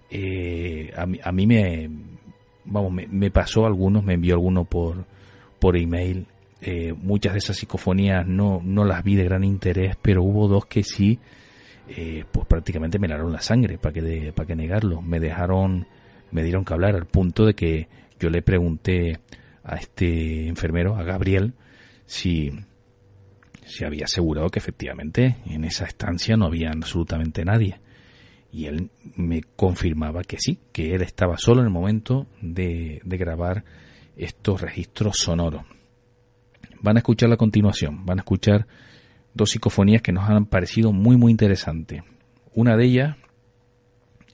Eh, 0.09 0.93
a, 0.97 1.33
mí, 1.33 1.47
me, 1.49 1.91
vamos, 2.65 2.93
me, 2.93 3.31
pasó 3.33 3.67
algunos, 3.67 4.05
me 4.05 4.15
envió 4.15 4.35
algunos 4.35 4.69
por, 4.69 5.05
por 5.59 5.77
email. 5.77 6.29
Eh, 6.61 6.93
muchas 6.93 7.33
de 7.33 7.41
esas 7.41 7.57
psicofonías 7.57 8.25
no, 8.25 8.61
no 8.63 8.85
las 8.85 9.03
vi 9.03 9.17
de 9.17 9.25
gran 9.25 9.43
interés, 9.43 9.97
pero 10.01 10.23
hubo 10.23 10.47
dos 10.47 10.67
que 10.67 10.85
sí, 10.85 11.19
pues 12.31 12.47
prácticamente 12.47 13.01
me 13.01 13.09
helaron 13.09 13.33
la 13.33 13.41
sangre, 13.41 13.79
para 13.79 13.95
que, 13.95 14.33
para 14.33 14.47
que 14.47 14.55
negarlo. 14.55 15.03
Me 15.03 15.19
dejaron, 15.19 15.89
me 16.31 16.45
dieron 16.45 16.65
que 16.65 16.73
hablar 16.73 16.95
al 16.95 17.07
punto 17.07 17.47
de 17.47 17.55
que 17.55 17.89
yo 18.21 18.31
le 18.31 18.43
pregunté 18.43 19.19
a 19.65 19.75
este 19.75 20.47
enfermero, 20.47 20.95
a 20.95 21.03
Gabriel, 21.03 21.55
si, 22.07 22.53
se 23.73 23.87
había 23.87 24.05
asegurado 24.05 24.51
que 24.51 24.59
efectivamente 24.59 25.37
en 25.47 25.65
esa 25.65 25.87
estancia 25.87 26.37
no 26.37 26.45
había 26.45 26.71
absolutamente 26.71 27.43
nadie. 27.45 27.81
Y 28.53 28.67
él 28.67 28.91
me 29.17 29.43
confirmaba 29.57 30.25
que 30.25 30.37
sí, 30.39 30.59
que 30.73 30.95
él 30.95 31.01
estaba 31.01 31.39
solo 31.39 31.61
en 31.61 31.69
el 31.69 31.73
momento 31.73 32.27
de, 32.43 33.01
grabar 33.03 33.65
estos 34.15 34.61
registros 34.61 35.17
sonoros. 35.17 35.63
Van 36.83 36.97
a 36.97 37.01
escuchar 37.01 37.33
a 37.33 37.39
continuación, 37.39 38.05
van 38.05 38.19
a 38.19 38.23
escuchar 38.23 38.67
dos 39.33 39.51
psicofonías 39.51 40.03
que 40.03 40.13
nos 40.13 40.29
han 40.29 40.45
parecido 40.45 40.93
muy 40.93 41.17
muy 41.17 41.31
interesantes. 41.31 42.03
Una 42.53 42.77
de 42.77 42.85
ellas 42.85 43.17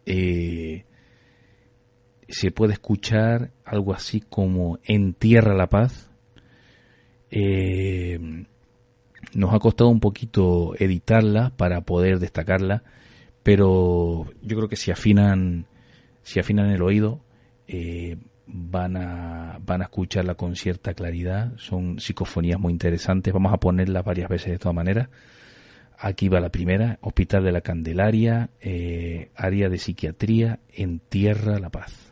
eh, 0.04 0.84
se 2.28 2.50
puede 2.50 2.72
escuchar 2.72 3.52
algo 3.64 3.94
así 3.94 4.20
como 4.20 4.80
En 4.82 5.14
Tierra 5.14 5.54
la 5.54 5.68
Paz. 5.68 6.10
Eh, 7.30 8.18
nos 9.34 9.52
ha 9.52 9.58
costado 9.58 9.90
un 9.90 10.00
poquito 10.00 10.74
editarla 10.78 11.50
para 11.56 11.80
poder 11.82 12.18
destacarla, 12.18 12.82
pero 13.42 14.26
yo 14.42 14.56
creo 14.56 14.68
que 14.68 14.76
si 14.76 14.90
afinan, 14.90 15.66
si 16.22 16.40
afinan 16.40 16.70
el 16.70 16.82
oído, 16.82 17.20
eh, 17.66 18.16
van 18.46 18.96
a, 18.96 19.58
van 19.64 19.82
a 19.82 19.84
escucharla 19.84 20.34
con 20.34 20.56
cierta 20.56 20.94
claridad. 20.94 21.52
Son 21.56 22.00
psicofonías 22.00 22.58
muy 22.58 22.72
interesantes. 22.72 23.32
Vamos 23.32 23.52
a 23.52 23.58
ponerlas 23.58 24.04
varias 24.04 24.28
veces 24.28 24.52
de 24.52 24.58
todas 24.58 24.74
maneras. 24.74 25.08
Aquí 25.98 26.28
va 26.28 26.40
la 26.40 26.50
primera, 26.50 26.98
Hospital 27.00 27.44
de 27.44 27.52
la 27.52 27.60
Candelaria, 27.60 28.50
eh, 28.60 29.30
área 29.34 29.68
de 29.68 29.78
psiquiatría 29.78 30.60
en 30.72 31.00
Tierra 31.00 31.58
La 31.58 31.70
Paz. 31.70 32.07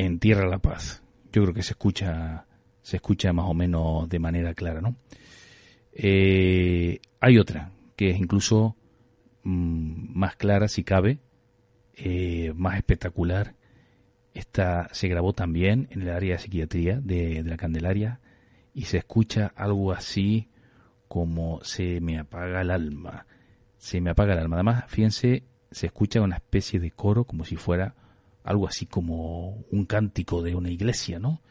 En 0.00 0.18
Tierra 0.18 0.48
la 0.48 0.58
Paz. 0.58 1.02
Yo 1.30 1.42
creo 1.42 1.54
que 1.54 1.62
se 1.62 1.72
escucha, 1.72 2.46
se 2.82 2.96
escucha 2.96 3.34
más 3.34 3.46
o 3.46 3.54
menos 3.54 4.08
de 4.08 4.18
manera 4.18 4.54
clara, 4.54 4.80
¿no? 4.80 4.96
Eh, 5.92 7.00
hay 7.20 7.38
otra 7.38 7.72
que 7.96 8.10
es 8.10 8.18
incluso 8.18 8.76
mm, 9.42 10.18
más 10.18 10.36
clara, 10.36 10.68
si 10.68 10.84
cabe, 10.84 11.18
eh, 11.94 12.52
más 12.56 12.76
espectacular. 12.76 13.54
Esta 14.32 14.88
se 14.92 15.08
grabó 15.08 15.34
también 15.34 15.88
en 15.90 16.02
el 16.02 16.10
área 16.10 16.36
de 16.36 16.38
psiquiatría 16.38 16.98
de, 17.00 17.42
de 17.42 17.50
la 17.50 17.58
Candelaria 17.58 18.20
y 18.72 18.84
se 18.84 18.96
escucha 18.96 19.52
algo 19.54 19.92
así 19.92 20.48
como 21.08 21.62
se 21.62 22.00
me 22.00 22.18
apaga 22.18 22.62
el 22.62 22.70
alma. 22.70 23.26
Se 23.76 24.00
me 24.00 24.10
apaga 24.10 24.32
el 24.32 24.38
alma. 24.38 24.56
Además, 24.56 24.84
fíjense 24.88 25.44
se 25.70 25.86
escucha 25.86 26.22
una 26.22 26.36
especie 26.36 26.80
de 26.80 26.90
coro 26.90 27.24
como 27.24 27.44
si 27.44 27.56
fuera 27.56 27.94
algo 28.44 28.66
así 28.66 28.86
como 28.86 29.64
un 29.70 29.86
cántico 29.86 30.42
de 30.42 30.54
una 30.54 30.70
iglesia, 30.70 31.18
¿no? 31.18 31.42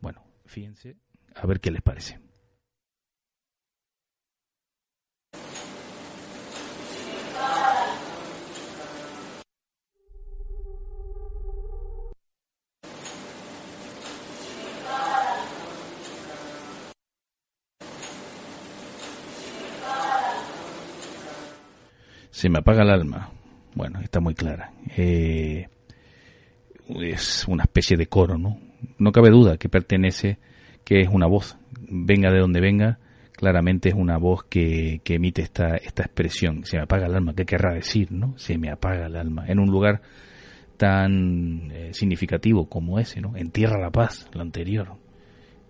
Bueno, 0.00 0.22
fíjense, 0.46 0.96
a 1.34 1.46
ver 1.46 1.60
qué 1.60 1.70
les 1.70 1.82
parece. 1.82 2.18
Se 22.30 22.48
me 22.48 22.60
apaga 22.60 22.84
el 22.84 22.90
alma. 22.90 23.32
Bueno, 23.74 24.00
está 24.00 24.20
muy 24.20 24.32
clara. 24.32 24.72
Eh, 24.96 25.68
es 27.00 27.46
una 27.48 27.64
especie 27.64 27.96
de 27.96 28.06
coro, 28.06 28.38
¿no? 28.38 28.58
No 28.98 29.12
cabe 29.12 29.30
duda 29.30 29.56
que 29.56 29.68
pertenece, 29.68 30.38
que 30.84 31.00
es 31.00 31.08
una 31.08 31.26
voz, 31.26 31.56
venga 31.88 32.30
de 32.30 32.38
donde 32.38 32.60
venga, 32.60 32.98
claramente 33.32 33.90
es 33.90 33.94
una 33.94 34.18
voz 34.18 34.44
que, 34.44 35.00
que 35.04 35.14
emite 35.14 35.42
esta, 35.42 35.76
esta 35.76 36.02
expresión. 36.02 36.64
Se 36.64 36.76
me 36.76 36.82
apaga 36.84 37.06
el 37.06 37.14
alma, 37.14 37.34
¿qué 37.34 37.44
querrá 37.44 37.74
decir, 37.74 38.10
no? 38.12 38.36
Se 38.36 38.58
me 38.58 38.70
apaga 38.70 39.06
el 39.06 39.16
alma. 39.16 39.46
En 39.46 39.58
un 39.58 39.70
lugar 39.70 40.00
tan 40.76 41.70
eh, 41.72 41.90
significativo 41.92 42.68
como 42.68 42.98
ese, 42.98 43.20
¿no? 43.20 43.36
En 43.36 43.50
Tierra 43.50 43.78
la 43.78 43.90
Paz, 43.90 44.28
lo 44.32 44.40
anterior. 44.40 44.94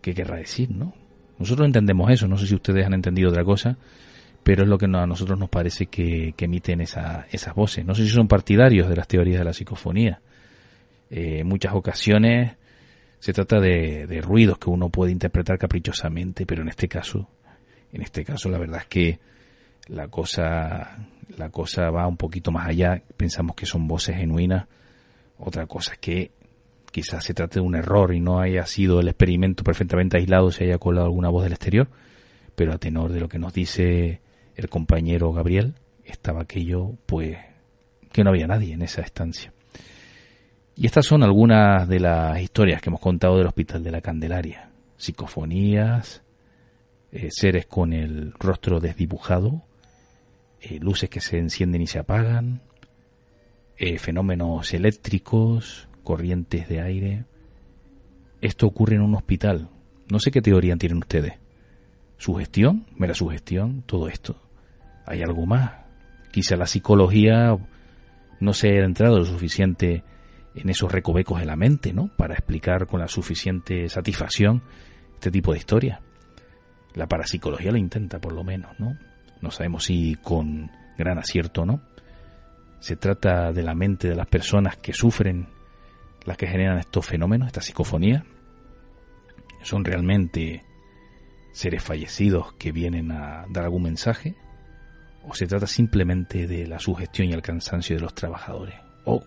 ¿Qué 0.01 0.14
querrá 0.14 0.37
decir, 0.37 0.71
no? 0.71 0.95
Nosotros 1.39 1.66
entendemos 1.66 2.11
eso, 2.11 2.29
no 2.29 2.37
sé 2.37 2.47
si 2.47 2.55
ustedes 2.55 2.87
han 2.87 2.95
entendido 2.95 3.31
otra 3.31 3.45
cosa, 3.45 3.77
pero 4.43 4.62
es 4.62 4.69
lo 4.69 4.79
que 4.79 4.87
a 4.87 5.07
nosotros 5.07 5.39
nos 5.39 5.49
parece 5.49 5.87
que, 5.87 6.35
emiten 6.39 6.81
esa, 6.81 7.27
esas 7.31 7.55
voces. 7.55 7.85
No 7.85 7.95
sé 7.95 8.05
si 8.05 8.11
son 8.11 8.29
partidarios 8.29 8.89
de 8.89 8.97
las 8.97 9.09
teorías 9.09 9.39
de 9.39 9.45
la 9.45 9.53
psicofonía. 9.53 10.21
Eh, 11.11 11.41
en 11.41 11.47
muchas 11.47 11.75
ocasiones 11.75 12.57
se 13.19 13.33
trata 13.33 13.61
de, 13.61 14.07
de, 14.07 14.21
ruidos 14.21 14.59
que 14.59 14.71
uno 14.71 14.91
puede 14.91 15.13
interpretar 15.13 15.59
caprichosamente, 15.59 16.47
pero 16.47 16.63
en 16.63 16.69
este 16.69 16.89
caso, 16.89 17.29
en 17.93 18.03
este 18.03 18.25
caso 18.25 18.49
la 18.49 18.59
verdad 18.59 18.81
es 18.83 18.87
que 18.87 19.19
la 19.89 20.09
cosa, 20.09 20.99
la 21.37 21.51
cosa 21.51 21.91
va 21.91 22.07
un 22.07 22.17
poquito 22.17 22.51
más 22.53 22.69
allá. 22.69 23.03
Pensamos 23.17 23.57
que 23.57 23.67
son 23.67 23.89
voces 23.89 24.17
genuinas. 24.17 24.67
Otra 25.39 25.67
cosa 25.67 25.93
es 25.95 25.99
que 25.99 26.31
quizás 26.93 27.25
se 27.25 27.35
trate 27.35 27.61
de 27.61 27.67
un 27.67 27.75
error 27.75 28.15
y 28.15 28.21
no 28.21 28.41
haya 28.41 28.67
sido 28.67 29.01
el 29.01 29.09
experimento 29.09 29.65
perfectamente 29.65 30.19
aislado, 30.19 30.51
se 30.51 30.65
haya 30.65 30.79
colado 30.79 31.07
alguna 31.07 31.29
voz 31.29 31.45
del 31.45 31.53
exterior, 31.53 31.89
pero 32.55 32.73
a 32.73 32.79
tenor 32.79 33.13
de 33.13 33.21
lo 33.21 33.29
que 33.29 33.39
nos 33.39 33.53
dice 33.53 34.21
el 34.57 34.69
compañero 34.69 35.33
Gabriel, 35.33 35.75
estaba 36.05 36.43
aquello, 36.43 36.95
pues, 37.07 37.39
que 38.13 38.25
no 38.25 38.31
había 38.31 38.47
nadie 38.47 38.75
en 38.75 38.83
esa 38.83 39.03
estancia. 39.03 39.53
Y 40.81 40.87
estas 40.87 41.07
son 41.07 41.24
algunas 41.24 41.89
de 41.89 41.99
las 41.99 42.41
historias 42.41 42.81
que 42.81 42.89
hemos 42.89 43.01
contado 43.01 43.37
del 43.37 43.49
Hospital 43.49 43.83
de 43.83 43.91
la 43.91 44.01
Candelaria. 44.01 44.70
Psicofonías, 44.97 46.22
eh, 47.11 47.31
seres 47.33 47.66
con 47.66 47.93
el 47.93 48.33
rostro 48.35 48.79
desdibujado, 48.79 49.64
eh, 50.61 50.79
luces 50.79 51.11
que 51.11 51.20
se 51.20 51.37
encienden 51.37 51.83
y 51.83 51.89
se 51.89 51.99
apagan, 51.99 52.61
eh, 53.76 53.99
fenómenos 53.99 54.72
eléctricos, 54.72 55.89
corrientes 56.05 56.68
de 56.68 56.81
aire. 56.81 57.24
Esto 58.41 58.68
ocurre 58.68 58.95
en 58.95 59.03
un 59.03 59.16
hospital. 59.16 59.70
No 60.09 60.20
sé 60.20 60.31
qué 60.31 60.43
teoría 60.43 60.76
tienen 60.76 60.99
ustedes. 60.99 61.41
¿Sugestión? 62.18 62.87
¿Mera 62.95 63.14
sugestión? 63.14 63.83
Todo 63.85 64.07
esto 64.07 64.41
hay 65.07 65.22
algo 65.22 65.45
más. 65.45 65.72
Quizá 66.31 66.55
la 66.55 66.66
psicología 66.66 67.59
no 68.39 68.53
se 68.53 68.68
haya 68.68 68.85
entrado 68.85 69.18
lo 69.18 69.24
suficiente 69.24 70.05
en 70.61 70.71
esos 70.71 70.91
recovecos 70.91 71.41
de 71.41 71.47
la 71.47 71.57
mente, 71.57 71.93
¿no? 71.93 72.09
Para 72.17 72.35
explicar 72.35 72.87
con 72.87 73.01
la 73.01 73.09
suficiente 73.09 73.89
satisfacción 73.89 74.63
este 75.15 75.31
tipo 75.31 75.53
de 75.53 75.59
historia. 75.59 76.01
La 76.95 77.07
parapsicología 77.07 77.71
lo 77.71 77.79
intenta, 77.79 78.21
por 78.21 78.33
lo 78.33 78.45
menos, 78.45 78.79
¿no? 78.79 78.97
No 79.41 79.51
sabemos 79.51 79.85
si 79.85 80.17
con 80.17 80.71
gran 80.97 81.19
acierto 81.19 81.63
o 81.63 81.67
no. 81.67 81.81
Se 82.81 82.97
trata 82.97 83.53
de 83.53 83.63
la 83.63 83.75
mente 83.75 84.09
de 84.09 84.17
las 84.17 84.27
personas 84.27 84.77
que 84.77 84.93
sufren, 84.93 85.49
las 86.25 86.37
que 86.37 86.47
generan 86.47 86.79
estos 86.79 87.07
fenómenos, 87.07 87.49
esta 87.49 87.61
psicofonía. 87.61 88.25
Son 89.63 89.85
realmente 89.85 90.65
seres 91.53 91.83
fallecidos 91.83 92.53
que 92.55 92.73
vienen 92.73 93.11
a 93.11 93.47
dar 93.49 93.65
algún 93.65 93.83
mensaje 93.83 94.37
o 95.29 95.35
se 95.35 95.47
trata 95.47 95.67
simplemente 95.67 96.47
de 96.47 96.67
la 96.67 96.79
sugestión 96.79 97.29
y 97.29 97.33
el 97.33 97.43
cansancio 97.43 97.97
de 97.97 98.03
los 98.03 98.15
trabajadores, 98.15 98.77
o, 99.05 99.25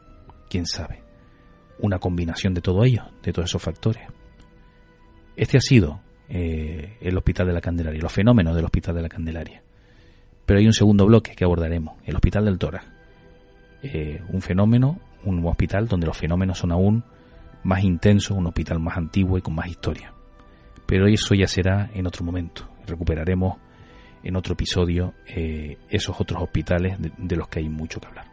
quién 0.50 0.66
sabe, 0.66 1.04
una 1.82 2.00
combinación 2.00 2.54
de 2.54 2.62
todo 2.62 2.84
ello, 2.84 3.04
de 3.24 3.34
todos 3.34 3.50
esos 3.50 3.62
factores. 3.62 4.08
Este 5.36 5.58
ha 5.58 5.62
sido 5.62 6.02
eh, 6.30 6.98
el 7.02 7.18
Hospital 7.18 7.48
de 7.48 7.54
la 7.54 7.62
Candelaria, 7.62 8.02
los 8.02 8.12
fenómenos 8.12 8.56
del 8.56 8.66
Hospital 8.66 8.96
de 8.96 9.02
la 9.02 9.10
Candelaria. 9.10 9.64
Pero 10.46 10.60
hay 10.60 10.66
un 10.66 10.74
segundo 10.74 11.06
bloque 11.06 11.34
que 11.36 11.44
abordaremos, 11.44 11.96
el 12.06 12.16
Hospital 12.16 12.46
del 12.46 12.58
Tórax. 12.58 12.86
Eh, 13.84 14.22
un 14.30 14.42
fenómeno, 14.42 15.00
un 15.24 15.46
hospital 15.46 15.88
donde 15.88 16.08
los 16.08 16.18
fenómenos 16.18 16.60
son 16.60 16.72
aún 16.72 17.04
más 17.64 17.84
intensos, 17.84 18.38
un 18.38 18.48
hospital 18.48 18.80
más 18.80 18.98
antiguo 18.98 19.38
y 19.38 19.42
con 19.42 19.56
más 19.56 19.68
historia. 19.68 20.14
Pero 20.86 21.08
eso 21.08 21.34
ya 21.34 21.48
será 21.48 21.90
en 21.94 22.06
otro 22.06 22.24
momento. 22.24 22.68
Recuperaremos 22.86 23.58
en 24.24 24.36
otro 24.36 24.54
episodio 24.54 25.14
eh, 25.28 25.78
esos 25.90 26.20
otros 26.20 26.44
hospitales 26.44 26.98
de 27.00 27.36
los 27.36 27.48
que 27.48 27.60
hay 27.60 27.70
mucho 27.70 28.00
que 28.00 28.08
hablar. 28.08 28.31